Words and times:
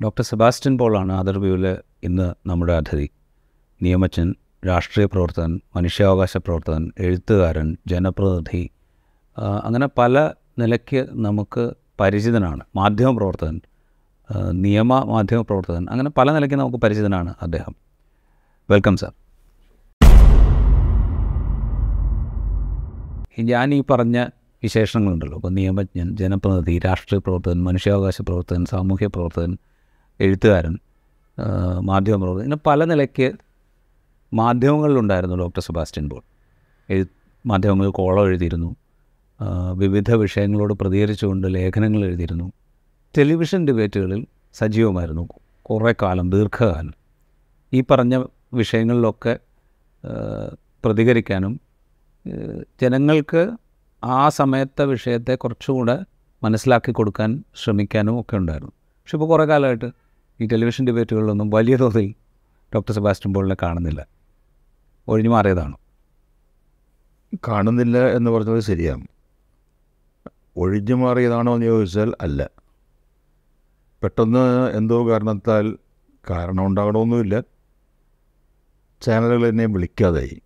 Doctor 0.00 0.24
Sebastian 0.24 0.74
പോളാണ് 0.78 1.12
അതർവ്യൂവിൽ 1.12 1.66
ഇന്ന് 2.02 2.26
നമ്മുടെ 2.48 2.72
അതിഥി. 2.72 3.06
നിയമജ്ഞൻ 3.80 4.28
രാഷ്ട്രീയ 4.66 5.06
പ്രവർത്തകൻ 5.06 5.52
മനുഷ്യാവകാശ 5.76 6.36
പ്രവർത്തകൻ 6.36 6.82
എഴുത്തുകാരൻ 6.98 7.68
ജനപ്രതിനിധി 7.86 8.62
അങ്ങനെ 9.64 9.86
പല 9.98 10.24
നിലയ്ക്ക് 10.58 11.00
നമുക്ക് 11.26 11.64
പരിചിതനാണ്. 12.00 12.62
മാധ്യമപ്രവർത്തകൻ 12.76 13.56
പ്രവർത്തകൻ 13.60 14.62
നിയമ 14.64 14.98
മാധ്യമ 15.12 15.40
പ്രവർത്തകൻ 15.42 15.84
അങ്ങനെ 15.90 16.10
പല 16.18 16.32
നിലയ്ക്ക് 16.36 16.56
നമുക്ക് 16.56 16.80
പരിചിതനാണ് 16.84 17.32
അദ്ദേഹം. 17.42 17.74
Welcome 18.68 18.96
sir. 19.02 19.12
ഞാൻ 23.50 23.68
ഈ 23.74 23.80
പറഞ്ഞ 23.90 24.18
വിശേഷണങ്ങളുണ്ടല്ലോ 24.62 25.36
ഇപ്പോൾ 25.38 25.52
നിയമജ്ഞൻ 25.58 26.10
ജനപ്രതിനിധി 26.20 26.74
രാഷ്ട്രീയ 26.88 27.20
പ്രവർത്തകൻ 27.26 27.58
മനുഷ്യാവകാശ 27.68 28.18
പ്രവർത്തകൻ 28.28 28.62
സാമൂഹ്യ 28.72 29.08
പ്രവർത്തകൻ 29.16 29.52
എഴുത്തുകാരൻ 30.20 30.78
മാധ്യമ 31.80 32.16
പ്രവർത്തകൻ. 32.16 32.44
ഇങ്ങനെ 32.44 32.60
പല 32.66 32.84
നിലയ്ക്ക് 32.84 33.32
മാധ്യമങ്ങളിലുണ്ടായിരുന്നു 34.32 35.36
ഡോക്ടർ 35.36 35.62
സെബാസ്റ്റ്യൻ 35.62 36.10
പോൾ. 36.10 36.22
എഴു 36.90 37.06
മാധ്യമങ്ങളിൽ 37.46 37.90
കോളം 37.90 38.26
എഴുതിയിരുന്നു. 38.26 38.76
വിവിധ 39.74 40.10
വിഷയങ്ങളോട് 40.10 40.74
പ്രതികരിച്ചുകൊണ്ട് 40.74 41.54
ലേഖനങ്ങൾ 41.54 42.04
എഴുതിയിരുന്നു. 42.04 42.52
ടെലിവിഷൻ 43.18 43.66
ഡിബേറ്റുകളിൽ 43.66 44.26
സജീവമായിരുന്നു 44.54 45.28
കുറേ 45.62 45.94
കാലം 46.02 46.30
ദീർഘകാലം. 46.30 46.94
ഈ 47.72 47.80
പറഞ്ഞ 47.90 48.24
വിഷയങ്ങളിലൊക്കെ 48.54 49.38
പ്രതികരിക്കാനും 50.84 51.60
ജനങ്ങൾക്ക് 52.82 53.50
ആ 54.04 54.28
സമയത്തെ 54.28 54.84
വിഷയത്തെ 54.84 55.34
കുറച്ചുകൂടെ 55.34 55.98
മനസ്സിലാക്കി 56.42 56.92
കൊടുക്കാൻ 56.92 57.44
ശ്രമിക്കാനും 57.64 58.20
ഒക്കെ 58.20 58.36
ഉണ്ടായിരുന്നു. 58.36 58.72
പക്ഷെ 58.72 59.16
ഇപ്പോൾ 59.16 59.28
കുറേ 59.28 59.44
കാലമായിട്ട് 59.44 60.03
ഈ 60.40 60.46
ടെലിവിഷൻ 60.46 60.86
ഡിബേറ്റുകളിലൊന്നും 60.86 61.50
വലിയ 61.50 61.76
തോതിൽ 61.76 62.14
ഡോക്ടർ 62.74 62.94
സെബാസ്റ്റ്യൻ 62.94 63.34
പോളിനെ 63.34 63.56
കാണുന്നില്ല. 63.62 64.06
ഒഴിഞ്ഞു 65.08 65.30
മാറിയതാണ്? 65.30 65.76
കാണുന്നില്ല 67.48 67.98
എന്ന് 67.98 68.30
പറഞ്ഞത് 68.30 68.60
ശരിയാണ് 68.60 69.06
ഒഴിഞ്ഞു 70.56 70.94
മാറിയതാണോ 70.94 71.54
എന്ന് 71.54 71.66
ചോദിച്ചാൽ 71.66 72.12
അല്ല. 72.20 72.50
പെട്ടെന്ന് 74.02 74.70
എന്തോ 74.70 75.10
കാരണത്താൽ 75.10 75.78
കാരണം 76.30 76.66
ഉണ്ടാകണമെന്നുമില്ല. 76.66 77.40
ചാനലുകൾ 79.02 79.46
എന്നെ 79.46 79.66
വിളിക്കാതായി. 79.66 80.42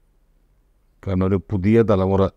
കാരണം 1.08 1.26
ഒരു 1.26 1.40
പുതിയ 1.50 1.82
തലമുറ 1.82 2.28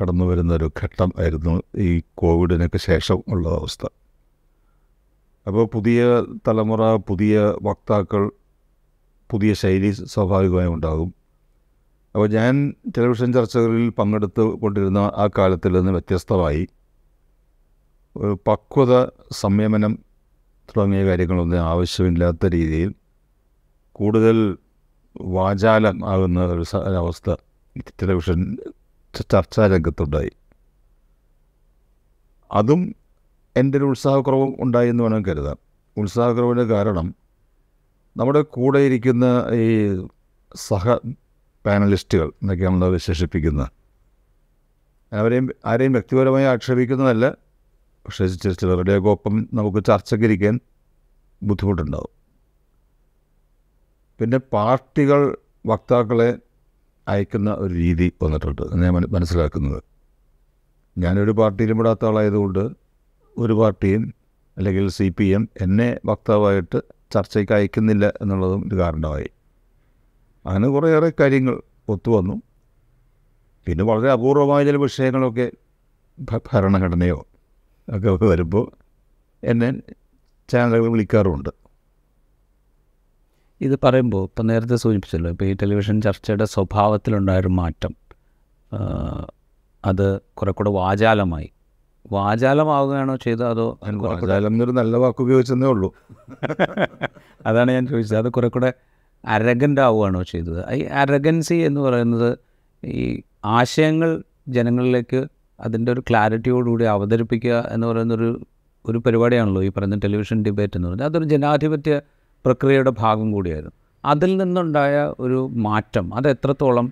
കടന്നു 0.00 0.24
വരുന്ന 0.24 0.54
ഒരു 0.54 0.70
ഘട്ടം 0.82 1.12
ആയിരുന്നു 1.18 1.62
ഈ 1.76 2.02
കോവിഡിനൊക്കെ 2.14 2.78
ശേഷം 2.78 3.22
ഉള്ള 3.28 3.48
അവസ്ഥ. 3.48 3.86
അപ്പോൾ 5.46 5.66
പുതിയ 5.66 6.00
തലമുറ 6.48 6.82
പുതിയ 7.08 7.54
വക്താക്കൾ 7.62 8.30
പുതിയ 9.30 9.54
ശൈലി 9.54 9.90
സ്വാഭാവികമായും 9.90 10.74
ഉണ്ടാകും. 10.74 11.14
അപ്പോൾ 12.14 12.28
ഞാൻ 12.28 12.74
ടെലിവിഷൻ 12.96 13.32
ചർച്ചകളിൽ 13.32 13.88
പങ്കെടുത്ത് 13.90 14.40
കൊണ്ടിരുന്ന 14.40 14.98
ആ 14.98 15.28
കാലത്തിൽ 15.38 15.72
നിന്ന് 15.72 15.92
വ്യത്യസ്തമായി 15.92 16.68
പക്വത 18.48 18.92
സംയമനം 19.32 19.92
തുടങ്ങിയ 20.68 21.04
കാര്യങ്ങളൊന്നും 21.04 21.60
ആവശ്യമില്ലാത്ത 21.60 22.46
രീതിയിൽ 22.46 22.94
കൂടുതൽ 23.92 24.58
വാചാലം 25.20 25.96
ആകുന്ന 26.08 26.44
ഒരു 26.44 26.64
അവസ്ഥ 27.02 27.30
ടെലിവിഷൻ 28.02 28.56
ചർച്ചാ 29.14 29.66
രംഗത്തുണ്ടായി. 29.66 30.32
അതും 32.50 32.94
എന്റെ 33.56 33.78
ഒരു 33.78 33.84
ഉത്സാഹക്കുറവും 33.84 34.56
ഉണ്ടായി 34.60 34.88
എന്ന് 34.88 35.02
വേണം 35.02 35.24
കരുതാം 35.24 35.56
ഉത്സാഹക്കുറവിന് 35.96 36.60
കാരണം 36.60 37.14
നമ്മുടെ 38.16 38.42
കൂടെ 38.42 38.78
ഇരിക്കുന്ന 38.78 39.46
ഈ 39.54 39.96
സഹ 40.54 40.94
പാനലിസ്റ്റുകൾ 41.66 42.28
എന്നൊക്കെയാണ് 42.28 42.74
നമ്മൾ 42.74 42.88
വിശേഷിപ്പിക്കുന്നത്. 42.88 43.68
അവരെയും 45.14 45.48
ആരെയും 45.66 45.92
വ്യക്തിപരമായി 45.92 46.44
ആക്ഷേപിക്കുന്നതല്ല 46.44 47.30
പക്ഷേ 48.06 48.26
ചിലരുടെയൊക്കെ 48.26 49.08
ഒപ്പം 49.08 49.48
നമുക്ക് 49.54 49.84
ചർച്ചയ്ക്കിരിക്കാൻ 49.84 50.60
ബുദ്ധിമുട്ടുണ്ടാവും. 51.42 52.08
പിന്നെ 54.20 54.38
പാർട്ടികൾ 54.38 55.36
വക്താക്കളെ 55.66 56.38
അയക്കുന്ന 57.08 57.50
ഒരു 57.58 57.74
രീതി 57.74 58.12
വന്നിട്ടുണ്ട്. 58.22 58.62
ഞാൻ 58.76 58.94
മന- 58.94 59.10
മനസ്സിലാക്കുന്നത്. 59.10 59.82
ഞാനൊരു 60.98 61.30
പാർട്ടിയിലും 61.30 61.78
പെടാത്ത 61.78 62.04
ആളായതുകൊണ്ട് 62.04 62.81
ഒരു 63.38 63.52
പാർട്ടിയും 63.52 64.14
അല്ലെങ്കിൽ 64.58 64.88
സി 64.88 65.14
പി 65.18 65.24
എം 65.24 65.48
എന്നെ 65.60 66.00
വക്താവായിട്ട് 66.04 66.82
ചർച്ചയ്ക്ക് 67.14 67.52
അയക്കുന്നില്ല 67.52 68.12
എന്നുള്ളതും 68.22 68.68
ഒരു 68.68 68.74
കാരണമായി. 68.74 69.30
അങ്ങനെ 70.46 70.68
കുറേയേറെ 70.68 71.12
കാര്യങ്ങൾ 71.20 71.62
ഒത്തുവന്നു 71.88 72.42
പിന്നെ 73.66 73.84
വളരെ 73.84 74.10
അപൂർവമായ 74.10 74.64
ചില 74.64 74.76
വിഷയങ്ങളൊക്കെ 74.76 75.52
ഭരണഘടനയോ 76.52 77.26
ഒക്കെ 77.88 78.24
വരുമ്പോൾ 78.24 78.72
എന്നെ 79.42 79.72
ചാനലുകൾ 80.48 80.88
വിളിക്കാറുമുണ്ട്. 80.88 81.50
ഇത് 83.60 83.78
പറയുമ്പോൾ 83.84 84.24
ഇപ്പം 84.24 84.46
നേരത്തെ 84.46 84.76
സൂചിപ്പിച്ചല്ലോ 84.76 85.30
ഇപ്പോൾ 85.30 85.44
ഈ 85.44 85.52
ടെലിവിഷൻ 85.52 86.00
ചർച്ചയുടെ 86.00 86.44
സ്വഭാവത്തിലുണ്ടായൊരു 86.44 87.48
മാറ്റം 87.48 87.94
അത് 89.84 90.20
കുറെ 90.20 90.52
കൂടെ 90.52 90.70
വാചാലമായി. 90.70 91.48
വാചാലമാവുകയാണോ 92.12 93.16
ചെയ്തത് 93.16 93.46
അതോ 93.46 93.66
വാചാലം 94.02 94.46
എന്നൊരു 94.46 94.70
നല്ല 94.70 94.96
വാക്ക് 94.96 95.22
ഉപയോഗിച്ചെന്നേ 95.22 95.68
ഉള്ളൂ. 95.68 95.88
അതാണ് 97.46 97.72
ഞാൻ 97.72 97.86
ചോദിച്ചത്. 97.86 98.18
അത് 98.18 98.28
കുറെ 98.28 98.48
കൂടെ 98.48 98.70
അരഗന്റ് 99.24 99.80
ആവുകയാണോ 99.80 100.22
ചെയ്തത്? 100.22 100.60
ഈ 100.74 100.82
അരഗൻസി 101.02 101.54
എന്ന് 101.68 101.80
പറയുന്നത് 101.80 102.30
ഈ 102.82 103.22
ആശയങ്ങൾ 103.44 104.10
ജനങ്ങളിലേക്ക് 104.48 105.20
അതിന്റെ 105.60 105.92
ഒരു 105.92 106.02
ക്ലാരിറ്റിയോടുകൂടി 106.10 106.84
അവതരിപ്പിക്കുക 106.84 107.68
എന്ന് 107.72 107.86
പറയുന്നൊരു 107.86 108.28
ഒരു 108.84 108.98
പരിപാടിയാണല്ലോ 108.98 109.62
ഈ 109.62 109.68
പറയുന്ന 109.68 109.96
ടെലിവിഷൻ 109.96 110.42
ഡിബേറ്റ് 110.42 110.76
എന്ന് 110.76 110.88
പറയുന്നത്. 110.88 111.06
അതൊരു 111.08 111.24
ജനാധിപത്യ 111.24 111.92
പ്രക്രിയയുടെ 112.44 112.92
ഭാഗം 112.98 113.32
കൂടിയായിരുന്നു. 113.32 113.74
അതിൽ 114.04 114.36
നിന്നുണ്ടായ 114.36 114.94
ഒരു 115.20 115.48
മാറ്റം 115.52 116.14
അത് 116.14 116.28
എത്രത്തോളം 116.30 116.86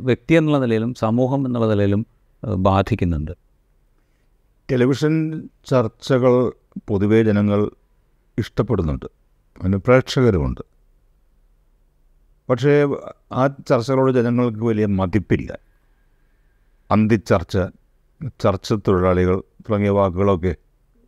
വ്യക്തി 0.00 0.34
എന്നുള്ള 0.34 0.58
നിലയിലും 0.58 0.94
സമൂഹം 0.94 1.46
എന്നുള്ള 1.46 1.66
നിലയിലും 1.68 2.02
ബാധിക്കുന്നുണ്ട്? 2.58 3.32
ടെലിവിഷൻ 4.72 5.48
ചർച്ചകൾ 5.66 6.52
പൊതുവേ 6.88 7.22
ജനങ്ങൾ 7.22 7.70
ഇഷ്ടപ്പെടുന്നുണ്ട്. 8.38 9.06
അതിന് 9.60 9.76
പ്രേക്ഷകരുമുണ്ട്. 9.76 10.60
പക്ഷേ 12.50 12.86
ആ 13.32 13.46
ചർച്ചകളോട് 13.46 14.12
ജനങ്ങൾക്ക് 14.12 14.64
വലിയ 14.64 14.86
മതിപ്പില്ല. 14.86 15.58
അന്തിച്ചർച്ച 16.90 17.58
ചർച്ച 18.40 18.72
തൊഴിലാളികൾ 18.72 19.40
തുടങ്ങിയ 19.40 19.90
വാക്കുകളൊക്കെ 19.90 20.56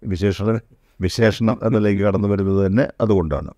വിശേഷ 0.04 0.42
വിശേഷണം 1.00 1.60
എന്നതിലേക്ക് 1.62 2.02
കടന്നു 2.02 2.28
വരുന്നത് 2.28 2.66
തന്നെ 2.66 2.88
അതുകൊണ്ടാണ്. 3.00 3.50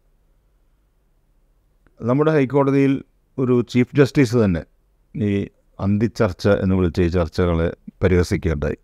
നമ്മുടെ 2.03 2.31
ഹൈക്കോടതിയിൽ 2.31 3.05
ഒരു 3.39 3.67
ചീഫ് 3.71 3.97
ജസ്റ്റിസ് 3.97 4.37
തന്നെ 4.37 4.65
ഈ 5.17 5.49
അന്തിച്ചർച്ച 5.81 6.49
എന്ന് 6.49 6.75
വിളിച്ച 6.75 7.01
ഈ 7.01 7.09
ചർച്ചകളെ 7.09 7.77
പരിഹസിക്കുകയുണ്ടായി 8.03 8.77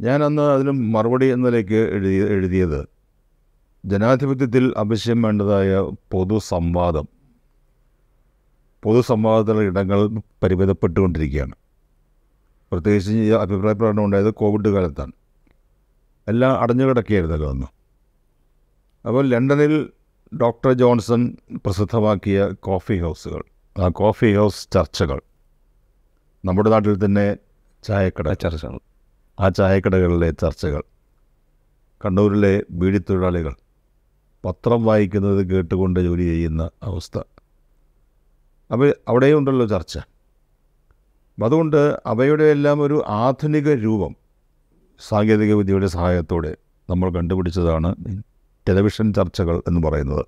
ഞാൻ 0.00 0.24
അന്ന് 0.24 0.42
അതിന് 0.42 0.70
മറുപടി 0.70 1.26
എന്നതിലേക്ക് 1.26 1.74
എഴുതി 1.74 2.28
എഴുതിയത് 2.32 2.88
ജനാധിപത്യത്തിൽ 3.84 4.74
ആവശ്യം 4.76 5.22
വേണ്ടതായ 5.22 5.78
പൊതുസംവാദം. 6.10 7.08
പൊതുസംവാദത്തിലുള്ള 8.82 9.64
ഇടങ്ങൾ 9.64 10.08
പരിമിതപ്പെട്ടുകൊണ്ടിരിക്കുകയാണ്. 10.42 11.52
പ്രത്യേകിച്ച് 12.72 13.12
ഈ 13.12 13.28
അഭിപ്രായ 13.28 13.72
പ്രകടനം 13.72 14.04
ഉണ്ടായത് 14.04 14.34
കോവിഡ് 14.34 14.68
കാലത്താണ്. 14.68 15.12
എല്ലാം 16.28 16.60
അടഞ്ഞു 16.60 16.84
കിടക്കുകയായിരുന്നല്ലോ 16.84 17.50
അന്ന്. 17.50 17.66
അപ്പോൾ 19.06 19.26
ലണ്ടനിൽ 19.26 19.90
ഡോക്ടർ 20.36 20.72
ജോൺസൺ 20.72 21.36
പ്രസിദ്ധമാക്കിയ 21.56 22.46
കോഫി 22.46 23.02
ഹൗസുകൾ 23.02 23.42
ആ 23.78 23.88
കോഫി 23.88 24.36
ഹൗസ് 24.36 24.68
ചർച്ചകൾ 24.74 25.20
നമ്മുടെ 26.44 26.70
നാട്ടിൽ 26.70 27.04
തന്നെ 27.04 27.36
ചായക്കട 27.82 28.32
ചർച്ചകൾ. 28.32 28.93
ആ 29.40 29.48
ചായക്കടകളിലെ 29.48 30.30
ചർച്ചകൾ 30.30 30.82
കണ്ണൂരിലെ 32.06 32.64
ബീഡി 32.70 32.98
തൊഴിലാളികൾ 32.98 33.54
പത്രം 34.44 34.84
വായിക്കുന്നത് 34.84 35.46
കേട്ടുകൊണ്ട് 35.46 36.00
ജോലി 36.00 36.22
ചെയ്യുന്ന 36.22 36.70
അവസ്ഥ. 36.82 37.18
അപ്പോൾ 38.72 38.94
അവിടെയും 39.08 39.38
ഉണ്ടല്ലോ 39.38 39.66
ചർച്ച. 39.66 39.98
അതുകൊണ്ട് 41.42 41.98
അവയുടെ 42.06 42.44
എല്ലാം 42.44 42.80
ഒരു 42.82 43.02
ആധുനിക 43.06 43.68
രൂപം 43.72 44.16
സാങ്കേതിക 44.98 45.52
വിദ്യയുടെ 45.54 45.86
സഹായത്തോടെ 45.86 46.56
നമ്മൾ 46.90 47.10
കണ്ടുപിടിച്ചതാണ് 47.10 48.22
ടെലിവിഷൻ 48.68 49.12
ചർച്ചകൾ 49.12 49.62
എന്ന് 49.68 49.88
പറയുന്നത്. 49.88 50.26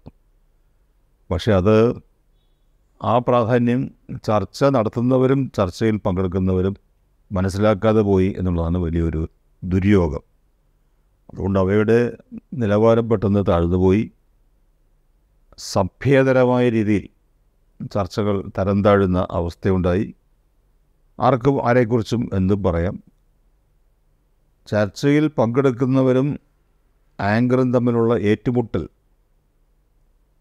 പക്ഷേ 1.31 1.52
അത് 1.52 1.94
ആ 3.02 3.19
പ്രാധാന്യം 3.19 3.94
ചർച്ച 4.25 4.64
നടത്തുന്നവരും 4.64 5.52
ചർച്ചയിൽ 5.56 5.97
പങ്കെടുക്കുന്നവരും 5.97 6.86
മനസ്സിലാക്കാതെ 7.32 8.00
പോയി 8.00 8.34
എന്നുള്ളതാണ് 8.38 8.78
വലിയൊരു 8.78 9.28
ദുര്യോഗം. 9.64 10.20
അതുകൊണ്ട് 11.32 11.58
അവയുടെ 11.58 12.17
നിലവാരം 12.55 13.08
പെട്ടെന്ന് 13.08 13.44
താഴ്ന്നുപോയി. 13.49 14.11
സഭ്യതരമായ 15.58 16.70
രീതിയിൽ 16.70 17.08
ചർച്ചകൾ 17.87 18.44
തരം 18.58 18.84
താഴുന്ന 18.84 19.26
അവസ്ഥയുണ്ടായി. 19.31 20.14
ആർക്കും 21.20 21.69
ആരെക്കുറിച്ചും 21.69 22.31
എന്തും 22.32 22.62
പറയാം. 22.62 23.02
ചർച്ചയിൽ 24.67 25.28
പങ്കെടുക്കുന്നവരും 25.28 26.38
ആങ്കറും 27.20 27.73
തമ്മിലുള്ള 27.73 28.14
ഏറ്റുമുട്ടൽ 28.14 28.88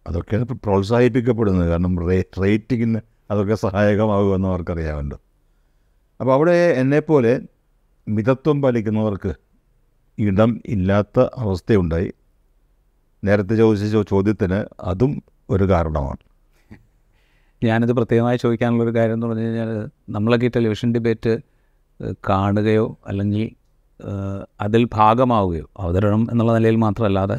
അതൊക്കെയാണ് 0.08 0.46
പ്രോത്സാഹിപ്പിക്കപ്പെടുന്നത്. 0.46 1.70
കാരണം 1.70 2.10
റേറ്റിങ്ങിന് 2.10 3.00
അതൊക്കെ 3.32 3.56
സഹായകമാകുമെന്ന് 3.56 4.48
അവർക്കറിയാമല്ലോ. 4.48 5.20
അപ്പോൾ 6.20 6.34
അവിടെ 6.34 6.72
എന്നെപ്പോലെ 6.72 7.42
മിതത്വം 8.08 8.62
പാലിക്കുന്നവർക്ക് 8.62 9.34
ഇടം 10.18 10.62
ഇല്ലാത്ത 10.66 11.20
അവസ്ഥയുണ്ടായി. 11.36 12.14
നേരത്തെ 13.24 13.56
ചോദിച്ച 13.56 14.10
ചോദ്യത്തിന് 14.10 14.66
അതും 14.82 15.24
ഒരു 15.50 15.70
കാരണമാണ്. 15.70 16.18
ഞാനിത് 17.64 17.94
പ്രത്യേകമായി 17.94 18.38
ചോദിക്കാനുള്ളൊരു 18.38 18.96
കാര്യം 18.96 19.14
എന്ന് 19.14 19.28
പറഞ്ഞു 19.28 19.44
കഴിഞ്ഞാൽ 19.44 19.90
നമ്മളൊക്കെ 20.10 20.46
ഈ 20.46 20.50
ടെലിവിഷൻ 20.50 20.94
ഡിബേറ്റ് 20.94 21.38
കാണുകയോ 22.30 22.98
അല്ലെങ്കിൽ 23.08 23.52
അതിൽ 24.62 24.88
ഭാഗമാവുകയോ 24.94 25.70
അവതരണം 25.80 26.28
എന്നുള്ള 26.32 26.54
നിലയിൽ 26.54 26.76
മാത്രമല്ലാതെ 26.76 27.38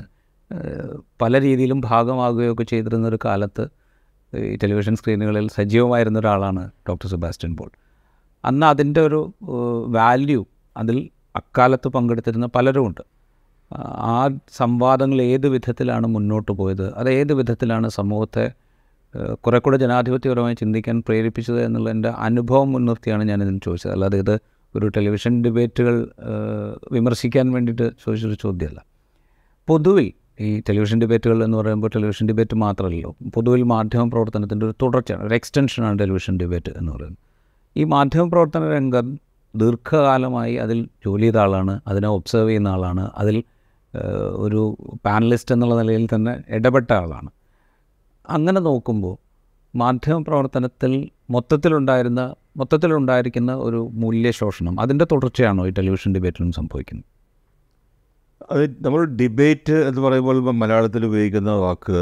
പല 1.23 1.41
രീതിയിലും 1.41 1.81
ഭാഗമാവുകയോ 1.81 2.53
ഒക്കെ 2.53 2.63
ചെയ്തിരുന്ന 2.63 3.09
ഒരു 3.09 3.19
കാലത്ത് 3.25 3.69
ഈ 4.37 4.57
ടെലിവിഷൻ 4.57 4.97
സ്ക്രീനുകളിൽ 4.97 5.49
സജീവമായിരുന്ന 5.49 6.19
ഒരാളാണ് 6.19 6.71
ഡോക്ടർ 6.89 7.09
സെബാസ്റ്റ്യൻ 7.09 7.57
പോൾ. 7.57 7.71
അന്ന് 8.47 8.67
അതിന്റെ 8.67 9.01
ഒരു 9.01 9.33
വാല്യൂ 9.87 10.47
അതിൽ 10.77 11.11
അക്കാലത്ത് 11.37 11.89
പങ്കെടുത്തിരുന്ന 11.89 12.47
പലരുമുണ്ട് 12.47 13.01
ആ, 14.01 14.29
സംവാദങ്ങൾ 14.57 15.23
ഏത് 15.23 15.49
വിധത്തിലാണ് 15.49 16.07
മുന്നോട്ട് 16.07 16.53
പോയത്? 16.53 16.95
അത് 16.95 17.11
ഏത് 17.11 17.33
വിധത്തിലാണ് 17.33 17.89
സമൂഹത്തെ 17.89 18.45
കുറെ 19.35 19.59
കൂടെ 19.59 19.77
ജനാധിപത്യപരമായി 19.77 20.55
ചിന്തിക്കാൻ 20.55 21.03
പ്രേരിപ്പിച്ചത് 21.09 21.65
എന്നുള്ള 21.65 21.91
എന്റെ 21.91 22.09
അനുഭവം 22.09 22.73
മുൻനിർത്തിയാണ് 22.73 23.25
ഞാനിതിന് 23.25 23.61
ചോദിച്ചത്. 23.65 23.93
അല്ലാതെ 23.93 24.19
ഇത് 24.19 24.35
ഒരു 24.77 24.87
ടെലിവിഷൻ 24.89 25.45
ഡിബേറ്റുകൾ 25.45 25.97
വിമർശിക്കാൻ 26.93 27.53
വേണ്ടിയിട്ട് 27.53 27.93
ചോദിച്ചൊരു 28.05 28.35
ചോദ്യമല്ല. 28.35 28.81
പൊതുവിൽ 29.69 30.13
ഈ 30.41 30.61
ടെലിവിഷൻ 30.61 31.01
ഡിബേറ്റുകൾ 31.01 31.45
എന്ന് 31.45 31.59
പറയുമ്പോൾ 31.59 31.91
ടെലിവിഷൻ 31.95 32.27
ഡിബേറ്റ് 32.27 32.57
മാത്രമല്ലല്ലോ 32.57 33.17
പൊതുവിൽ 33.35 33.63
മാധ്യമ 33.63 34.09
പ്രവർത്തനത്തിന്റെ 34.09 34.67
ഒരു 34.67 34.75
തുടർച്ചയാണ് 34.83 35.25
ഒരു 35.25 35.35
എക്സ്റ്റൻഷനാണ് 35.35 35.99
ടെലിവിഷൻ 35.99 36.37
ഡിബേറ്റ് 36.37 36.73
എന്ന് 36.79 36.93
പറയുന്നത്. 36.93 37.26
ഈ 37.81 37.85
മാധ്യമ 37.93 38.25
പ്രവർത്തന 38.33 38.65
രംഗം 38.77 39.07
ദീർഘകാലമായി 39.55 40.55
അതിൽ 40.65 40.79
ജോലി 41.05 41.27
ചെയ്ത 41.27 41.39
ആളാണ് 41.43 41.75
അതിനെ 41.91 42.09
ഒബ്സർവ് 42.09 42.49
ചെയ്യുന്ന 42.49 42.69
ആളാണ് 42.69 43.05
അതിൽ 43.21 43.37
ഒരു 44.45 44.63
പാനലിസ്റ്റ് 45.07 45.53
എന്നുള്ള 45.55 45.75
നിലയിൽ 45.81 46.05
തന്നെ 46.15 46.33
ഇടപെട്ട 46.57 46.91
ആളാണ്. 47.03 47.31
അങ്ങനെ 48.37 48.61
നോക്കുമ്പോൾ 48.61 49.15
മാധ്യമ 49.75 50.19
പ്രവർത്തനത്തിൽ 50.29 50.93
മൊത്തത്തിലുണ്ടായിരുന്ന 51.35 52.23
മൊത്തത്തിലുണ്ടായിരിക്കുന്ന 52.61 53.53
ഒരു 53.67 53.81
മൂല്യശോഷണം 54.03 54.75
അതിന്റെ 54.81 55.07
തുടർച്ചയാണോ 55.13 55.63
ഈ 55.69 55.73
ടെലിവിഷൻ 55.79 56.11
ഡിബേറ്റിലും 56.17 56.53
സംഭവിക്കുന്നത്? 56.53 57.09
അത് 58.51 58.65
നമ്മൾ 58.85 59.03
ഡിബേറ്റ് 59.21 59.77
എന്ന് 59.89 60.01
പറയുമ്പോൾ 60.07 60.41
മലയാളത്തിൽ 60.63 61.05
ഉപയോഗിക്കുന്ന 61.11 61.53
വാക്ക് 61.65 61.99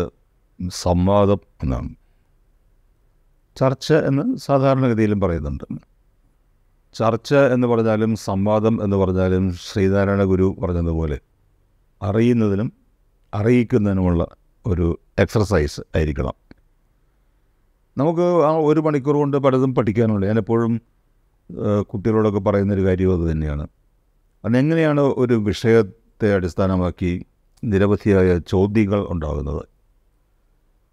സംവാദം 0.82 1.41
എന്നാണ്. 1.62 1.91
ചർച്ച 3.56 3.93
എന്ന് 3.93 4.37
സാധാരണഗതിയിലും 4.37 5.21
പറയുന്നുണ്ട്. 5.21 5.65
ചർച്ച 6.95 7.35
എന്ന് 7.35 7.67
പറഞ്ഞാലും 7.67 8.17
സംവാദം 8.17 8.85
എന്ന് 8.85 8.97
പറഞ്ഞാലും 8.97 9.53
ശ്രീനാരായണ 9.53 10.23
ഗുരു 10.23 10.56
പറഞ്ഞതുപോലെ 10.62 11.21
അറിയുന്നതിനും 12.03 12.73
അറിയിക്കുന്നതിനുമുള്ള 13.35 14.27
ഒരു 14.67 14.99
എക്സർസൈസ് 15.19 15.81
ആയിരിക്കണം. 15.97 16.33
നമുക്ക് 17.99 18.21
ആ 18.21 18.51
ഒരു 18.51 18.81
മണിക്കൂർ 18.81 19.15
കൊണ്ട് 19.15 19.37
പലതും 19.37 19.75
പഠിക്കാനുണ്ട്. 19.75 20.27
ഏഹ്, 21.51 21.83
കുട്ടികളോടൊക്കെ 21.83 22.41
പറയുന്നൊരു 22.41 22.85
കാര്യം 22.85 23.23
അത് 23.23 23.31
തന്നെയാണ്. 23.31 23.69
എങ്ങനെയാണ് 24.56 25.01
ഒരു 25.01 25.35
വിഷയത്തെ 25.35 26.35
അടിസ്ഥാനമാക്കി 26.35 27.27
നിരവധിയായ 27.65 28.39
ചോദ്യങ്ങൾ 28.39 29.06
ഉണ്ടാകുന്നത്? 29.09 29.74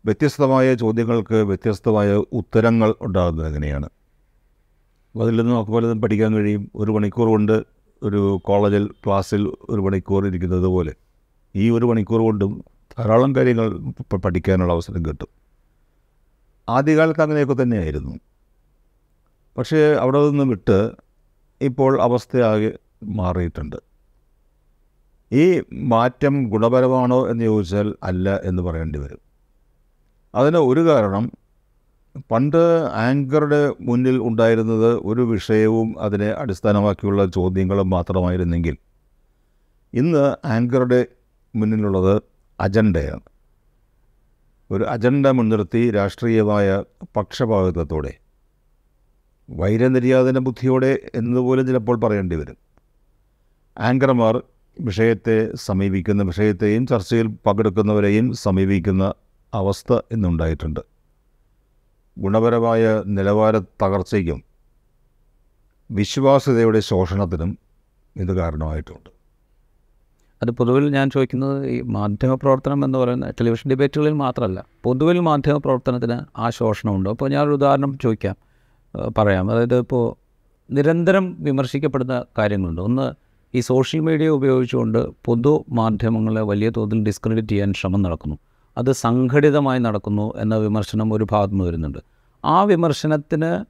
വ്യത്യസ്തമായ 0.05 0.75
ചോദ്യങ്ങൾക്ക് 0.75 1.33
വ്യത്യസ്തമായ 1.33 2.13
ഉത്തരങ്ങൾ 2.13 2.95
ഉണ്ടാകുന്നത് 3.01 3.47
എങ്ങനെയാണ്? 3.47 3.89
അതിൽ 5.21 5.35
നിന്ന് 5.35 5.53
നമുക്ക് 5.53 5.71
പലതും 5.71 6.01
പഠിക്കാൻ 6.01 6.33
കഴിയും. 6.33 6.71
ഒരു 6.75 6.91
മണിക്കൂർ 6.91 7.27
കൊണ്ട് 7.27 7.63
ഒരു 8.03 8.39
കോളേജിൽ 8.43 8.87
ക്ലാസ്സിൽ 8.87 9.41
ഒരു 9.45 9.81
മണിക്കൂർ 9.81 10.27
ഇരിക്കുന്നത് 10.27 10.63
പോലെ 10.63 10.93
ഈ 11.55 11.69
ഒരു 11.69 11.85
മണിക്കൂർ 11.85 12.21
കൊണ്ടും 12.21 12.63
ധാരാളം 12.99 13.35
കാര്യങ്ങൾ 13.35 13.91
പഠിക്കാനുള്ള 14.15 14.73
അവസരം 14.73 15.05
കിട്ടും. 15.05 15.27
ആദ്യകാലത്ത് 16.69 17.21
അങ്ങനെയൊക്കെ 17.21 17.53
തന്നെയായിരുന്നു. 17.53 18.19
പക്ഷേ 19.57 19.77
അവിടെ 19.77 20.29
നിന്ന് 20.29 20.43
വിട്ട് 20.43 20.91
ഇപ്പോൾ 21.61 22.01
അവസ്ഥയാകെ 22.01 22.71
മാറിയിട്ടുണ്ട്. 23.03 23.75
ഈ 25.31 25.63
മാറ്റം 25.73 26.49
ഗുണപരമാണോ 26.49 27.27
എന്ന് 27.29 27.43
ചോദിച്ചാൽ 27.43 27.95
അല്ല 28.03 28.39
എന്ന് 28.43 28.63
പറയേണ്ടി 28.63 28.99
വരും. 28.99 29.30
അതിന് 30.33 30.57
ഒരു 30.57 30.81
കാരണം 30.89 31.23
പണ്ട് 32.31 32.61
ആങ്കറുടെ 33.05 33.59
മുന്നിൽ 33.81 34.17
ഉണ്ടായിരുന്നത് 34.19 34.89
ഒരു 35.09 35.21
വിഷയവും 35.21 35.95
അതിനെ 35.99 36.29
അടിസ്ഥാനമാക്കിയുള്ള 36.31 37.25
ചോദ്യങ്ങളും 37.25 37.89
മാത്രമായിരുന്നെങ്കിൽ 37.89 38.75
ഇന്ന് 39.93 40.25
ആങ്കറുടെ 40.45 41.01
മുന്നിലുള്ളത് 41.55 42.15
അജണ്ടയാണ്. 42.59 43.25
ഒരു 44.71 44.83
അജണ്ട 44.83 45.27
മുൻനിർത്തി 45.37 45.81
രാഷ്ട്രീയമായ 45.91 46.67
പക്ഷപാതിത്വത്തോടെ 47.17 48.13
വൈരനിര്യാതന 49.49 50.37
ബുദ്ധിയോടെ 50.37 50.91
എന്നുപോലും 51.15 51.67
ചിലപ്പോൾ 51.67 51.95
പറയേണ്ടി 52.03 52.35
വരും. 52.35 52.57
ആങ്കർമാർ 53.77 54.35
വിഷയത്തെ 54.77 55.37
സമീപിക്കുന്ന 55.67 56.23
വിഷയത്തെയും 56.23 56.87
ചർച്ചയിൽ 56.87 57.27
പങ്കെടുക്കുന്നവരെയും 57.47 58.33
സമീപിക്കുന്ന 58.45 59.03
അവസ്ഥ 59.53 59.99
ഇന്നുണ്ടായിട്ടുണ്ട് 60.11 60.79
ഗുണപരമായ 62.17 63.03
നിലവാര 63.07 63.57
തകർച്ചയ്ക്കും 63.57 64.43
വിശ്വാസ്യതയുടെ 65.91 66.79
ശോഷണത്തിനും 66.79 67.57
ഇത് 68.15 68.33
കാരണമായിട്ടുണ്ട്. 68.33 69.09
അത് 70.43 70.51
പൊതുവിൽ 70.51 70.89
ഞാൻ 70.89 71.09
ചോദിക്കുന്നത് 71.09 71.67
ഈ 71.67 71.81
മാധ്യമപ്രവർത്തനം 71.81 72.85
എന്ന് 72.85 72.97
പറയുന്ന 72.99 73.29
ടെലിവിഷൻ 73.29 73.69
ഡിബേറ്റുകളിൽ 73.69 74.13
മാത്രമല്ല 74.13 74.65
പൊതുവിൽ 74.83 75.19
മാധ്യമപ്രവർത്തനത്തിന് 75.19 76.39
ആ 76.39 76.49
ശോഷണമുണ്ടോ? 76.49 77.11
അപ്പോൾ 77.11 77.29
ഞാനൊരു 77.29 77.53
ഉദാഹരണം 77.53 77.97
ചോദിക്കാം 78.03 78.35
പറയാം. 79.17 79.51
അതായത് 79.51 79.77
ഇപ്പോൾ 79.77 80.05
നിരന്തരം 80.73 81.37
വിമർശിക്കപ്പെടുന്ന 81.39 82.25
കാര്യങ്ങളുണ്ട്. 82.37 82.81
ഒന്ന് 82.81 83.13
ഈ 83.55 83.59
സോഷ്യൽ 83.59 84.01
മീഡിയ 84.01 84.27
ഉപയോഗിച്ചുകൊണ്ട് 84.27 84.99
പൊതു 85.25 85.65
മാധ്യമങ്ങളെ 85.69 86.41
വലിയ 86.41 86.69
തോതിൽ 86.69 87.03
ഡിസ്ക്രെഡിറ്റ് 87.03 87.49
ചെയ്യാൻ 87.49 87.73
ശ്രമം 87.73 88.01
നടക്കുന്നു. 88.01 88.37
അത് 88.77 88.91
സംഘടിതമായി 88.91 89.79
നടക്കുന്നു 89.79 90.33
എന്ന 90.37 90.55
വിമർശനം 90.55 91.13
ഒരു 91.13 91.27
ഭാഗത്തു 91.31 91.51
നിന്ന് 91.53 91.65
വരുന്നുണ്ട്. 91.65 91.97
ആ 92.45 92.63
വിമർശനത്തിന് 92.63 93.65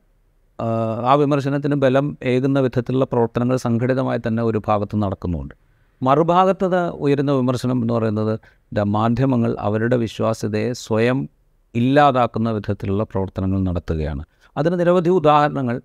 ആ, 1.03 1.13
വിമർശനത്തിന് 1.13 1.75
ബലം 1.75 2.17
ഏകുന്ന 2.24 2.60
വിധത്തിലുള്ള 2.60 3.05
പ്രവർത്തനങ്ങൾ 3.05 3.55
സംഘടിതമായി 3.55 4.20
തന്നെ 4.27 4.43
ഒരു 4.43 4.62
ഭാഗത്ത് 4.67 4.96
നടക്കുന്നുണ്ട്. 4.96 5.55
മറുഭാഗത്തത് 6.01 6.89
ഉയരുന്ന 6.89 7.31
വിമർശനം 7.31 7.81
എന്ന് 7.81 7.93
പറയുന്നത് 7.93 8.39
മാധ്യമങ്ങൾ 8.84 9.55
അവരുടെ 9.60 9.98
വിശ്വാസ്യതയെ 9.98 10.74
സ്വയം 10.74 11.29
ഇല്ലാതാക്കുന്ന 11.75 12.51
വിധത്തിലുള്ള 12.51 13.03
പ്രവർത്തനങ്ങൾ 13.03 13.60
നടത്തുകയാണ്. 13.62 14.24
അതിന് 14.58 14.79
നിരവധി 14.79 15.10
ഉദാഹരണങ്ങൾ 15.10 15.81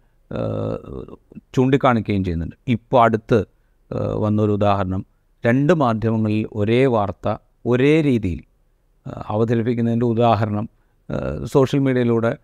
ചൂണ്ടിക്കാണിക്കുകയും 1.54 2.24
ചെയ്യുന്നുണ്ട്. 2.24 2.56
ഇപ്പോൾ 2.68 3.02
അടുത്ത് 3.02 3.44
വന്നൊരു 4.18 4.52
ഉദാഹരണം. 4.52 5.06
രണ്ട് 5.46 5.72
മാധ്യമങ്ങളിൽ 5.72 6.46
ഒരേ 6.52 6.86
വാർത്ത 6.86 7.36
ഒരേ 7.66 8.00
രീതിയിൽ 8.00 8.42
അവതരിപ്പിക്കുന്നതിന്റെ 9.14 10.06
ഉദാഹരണം 10.06 10.68
സോഷ്യൽ 11.44 11.80
മീഡിയയിലൂടെ 11.80 12.36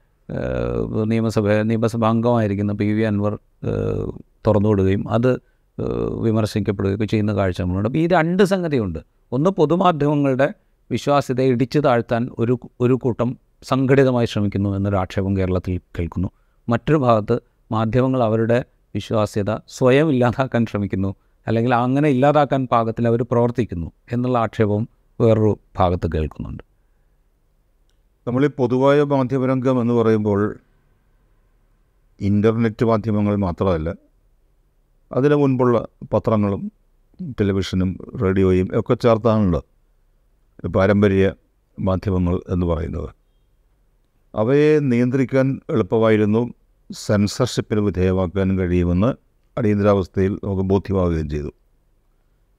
നിയമസഭ 1.04 1.48
നിയമസഭാ 1.48 2.08
അംഗമായിരിക്കുന്ന 2.08 2.72
പി 2.72 2.92
വി 2.92 3.02
അൻവർ 3.02 3.38
തുറന്നുവിടുകയും 4.46 5.08
അത് 5.08 5.40
വിമർശിക്കപ്പെടുകയൊക്കെ 6.20 7.04
ചെയ്യുന്ന 7.04 7.36
കാഴ്ച 7.36 7.60
നമ്മളുണ്ട് 7.60 7.88
അപ്പോൾ 7.88 7.98
ഈ 7.98 8.06
രണ്ട് 8.06 8.42
സംഗതിയുണ്ട്. 8.42 8.98
ഒന്ന് 9.32 9.50
പൊതുമാധ്യമങ്ങളുടെ 9.50 10.52
വിശ്വാസ്യത 10.90 11.40
ഇടിച്ചു 11.40 11.78
താഴ്ത്താൻ 11.78 12.30
ഒരു 12.38 12.58
ഒരു 12.80 12.94
കൂട്ടം 12.94 13.38
സംഘടിതമായി 13.62 14.26
ശ്രമിക്കുന്നു 14.26 14.76
എന്നൊരു 14.76 14.96
ആക്ഷേപം 14.96 15.36
കേരളത്തിൽ 15.36 15.80
കേൾക്കുന്നു. 15.98 16.28
മറ്റൊരു 16.68 16.96
ഭാഗത്ത് 16.96 17.40
മാധ്യമങ്ങൾ 17.72 18.22
അവരുടെ 18.22 18.64
വിശ്വാസ്യത 18.94 19.56
സ്വയം 19.68 20.10
ഇല്ലാതാക്കാൻ 20.10 20.66
ശ്രമിക്കുന്നു 20.66 21.14
അല്ലെങ്കിൽ 21.46 21.74
അങ്ങനെ 21.74 22.08
ഇല്ലാതാക്കാൻ 22.08 22.68
പാകത്തിൽ 22.72 23.08
അവർ 23.08 23.22
പ്രവർത്തിക്കുന്നു 23.22 23.92
എന്നുള്ള 24.12 24.38
ആക്ഷേപവും 24.38 24.88
വേറൊരു 25.20 25.58
ഭാഗത്ത് 25.76 26.12
കേൾക്കുന്നുണ്ട്. 26.12 26.62
നമ്മൾ 28.26 28.44
ഈ 28.44 28.48
പൊതുവായ 28.48 29.02
മാധ്യമരംഗം 29.02 29.80
എന്ന് 29.80 29.94
പറയുമ്പോൾ 29.94 30.60
ഇന്റർനെറ്റ് 32.20 32.84
മാധ്യമങ്ങൾ 32.84 33.36
മാത്രമല്ല 33.36 33.94
അതിന് 35.12 35.34
മുൻപുള്ള 35.34 35.86
പത്രങ്ങളും 36.12 36.72
ടെലിവിഷനും 37.40 37.98
റേഡിയോയും 38.22 38.68
ഒക്കെ 38.74 38.94
ചേർത്താണല്ലോ 38.94 39.62
പാരമ്പര്യ 40.68 41.32
മാധ്യമങ്ങൾ 41.80 42.40
എന്ന് 42.48 42.66
പറയുന്നത്. 42.66 43.10
അവയെ 44.34 44.78
നിയന്ത്രിക്കാൻ 44.78 45.60
എളുപ്പമായിരുന്നു 45.70 46.54
സെൻസർഷിപ്പിന് 46.92 47.80
വിധേയമാക്കാൻ 47.80 48.58
കഴിയുമെന്ന് 48.58 49.14
അടിയന്തരാവസ്ഥയിൽ 49.58 50.38
നമുക്ക് 50.44 50.62
ബോധ്യമാവുകയും 50.62 51.28
ചെയ്തു. 51.28 51.52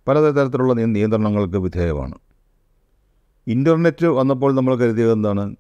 പലതരത്തിലുള്ള 0.07 0.74
തരത്തിലുള്ള 0.74 0.74
നിയന്ത്രണങ്ങൾക്ക് 0.74 1.57
വിധേയമാണ്. 1.57 2.15
ഇന്റർനെറ്റ് 3.47 4.05
വന്നപ്പോൾ 4.05 4.55
നമ്മൾ 4.55 4.75
കരുതിയത് 4.75 5.12
എന്താണ്? 5.12 5.55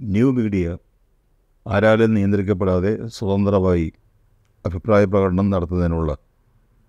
ന്യൂ 0.00 0.30
മീഡിയ 0.30 0.76
ആരാലും 1.68 2.14
നിയന്ത്രിക്കപ്പെടാതെ 2.14 3.06
സ്വതന്ത്രമായി 3.06 3.92
അഭിപ്രായ 4.66 5.04
പ്രകടനം 5.04 5.50
നടത്തുന്നതിനുള്ള 5.50 6.18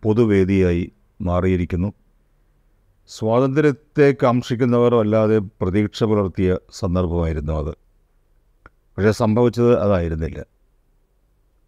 പൊതുവേദിയായി 0.03 0.91
മാറിയിരിക്കുന്നു. 1.21 1.93
സ്വാതന്ത്ര്യത്തെ 3.07 4.15
കാക്ഷിക്കുന്നവർ 4.23 4.95
അല്ലാതെ 4.95 5.37
പ്രതീക്ഷ 5.37 6.03
പുലർത്തിയ 6.03 6.57
സന്ദർഭമായിരുന്നു 6.71 7.53
അത്. 7.53 7.73
പക്ഷേ 8.97 9.11
സംഭവിച്ചത് 9.11 9.79
അതായിരുന്നില്ല. 9.79 10.45